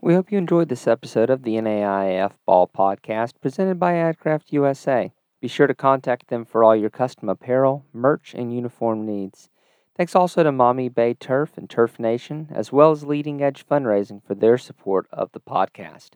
We 0.00 0.14
hope 0.14 0.30
you 0.30 0.38
enjoyed 0.38 0.68
this 0.68 0.86
episode 0.86 1.28
of 1.28 1.42
the 1.42 1.56
NAIF 1.56 2.34
Ball 2.46 2.68
Podcast 2.68 3.32
presented 3.40 3.80
by 3.80 3.94
AdCraft 3.94 4.52
USA. 4.52 5.12
Be 5.40 5.48
sure 5.48 5.66
to 5.66 5.74
contact 5.74 6.28
them 6.28 6.44
for 6.44 6.62
all 6.62 6.76
your 6.76 6.88
custom 6.88 7.28
apparel, 7.28 7.84
merch, 7.92 8.32
and 8.32 8.54
uniform 8.54 9.04
needs. 9.04 9.50
Thanks 9.96 10.14
also 10.14 10.44
to 10.44 10.52
Maumee 10.52 10.88
Bay 10.88 11.14
Turf 11.14 11.58
and 11.58 11.68
Turf 11.68 11.98
Nation, 11.98 12.46
as 12.52 12.70
well 12.70 12.92
as 12.92 13.02
Leading 13.02 13.42
Edge 13.42 13.66
Fundraising 13.66 14.22
for 14.24 14.36
their 14.36 14.56
support 14.56 15.08
of 15.12 15.32
the 15.32 15.40
podcast. 15.40 16.10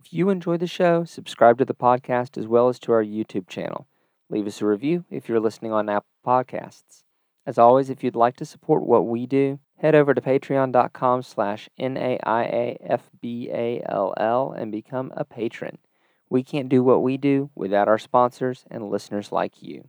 If 0.00 0.14
you 0.14 0.30
enjoy 0.30 0.56
the 0.56 0.66
show, 0.66 1.04
subscribe 1.04 1.58
to 1.58 1.66
the 1.66 1.74
podcast 1.74 2.38
as 2.38 2.46
well 2.46 2.70
as 2.70 2.78
to 2.80 2.92
our 2.92 3.04
YouTube 3.04 3.48
channel. 3.48 3.86
Leave 4.30 4.46
us 4.46 4.62
a 4.62 4.66
review 4.66 5.04
if 5.10 5.28
you're 5.28 5.40
listening 5.40 5.72
on 5.72 5.90
Apple 5.90 6.08
Podcasts. 6.26 7.05
As 7.46 7.58
always, 7.58 7.88
if 7.88 8.02
you'd 8.02 8.16
like 8.16 8.36
to 8.38 8.44
support 8.44 8.82
what 8.82 9.06
we 9.06 9.24
do, 9.24 9.60
head 9.76 9.94
over 9.94 10.12
to 10.12 10.20
patreon.com 10.20 11.22
slash 11.22 11.68
N-A-I-A-F-B-A-L-L 11.78 12.82
and 14.52 14.72
become 14.72 15.12
a 15.16 15.24
patron. 15.24 15.78
We 16.28 16.42
can't 16.42 16.68
do 16.68 16.82
what 16.82 17.04
we 17.04 17.16
do 17.16 17.50
without 17.54 17.86
our 17.86 17.98
sponsors 17.98 18.64
and 18.68 18.90
listeners 18.90 19.30
like 19.30 19.62
you. 19.62 19.88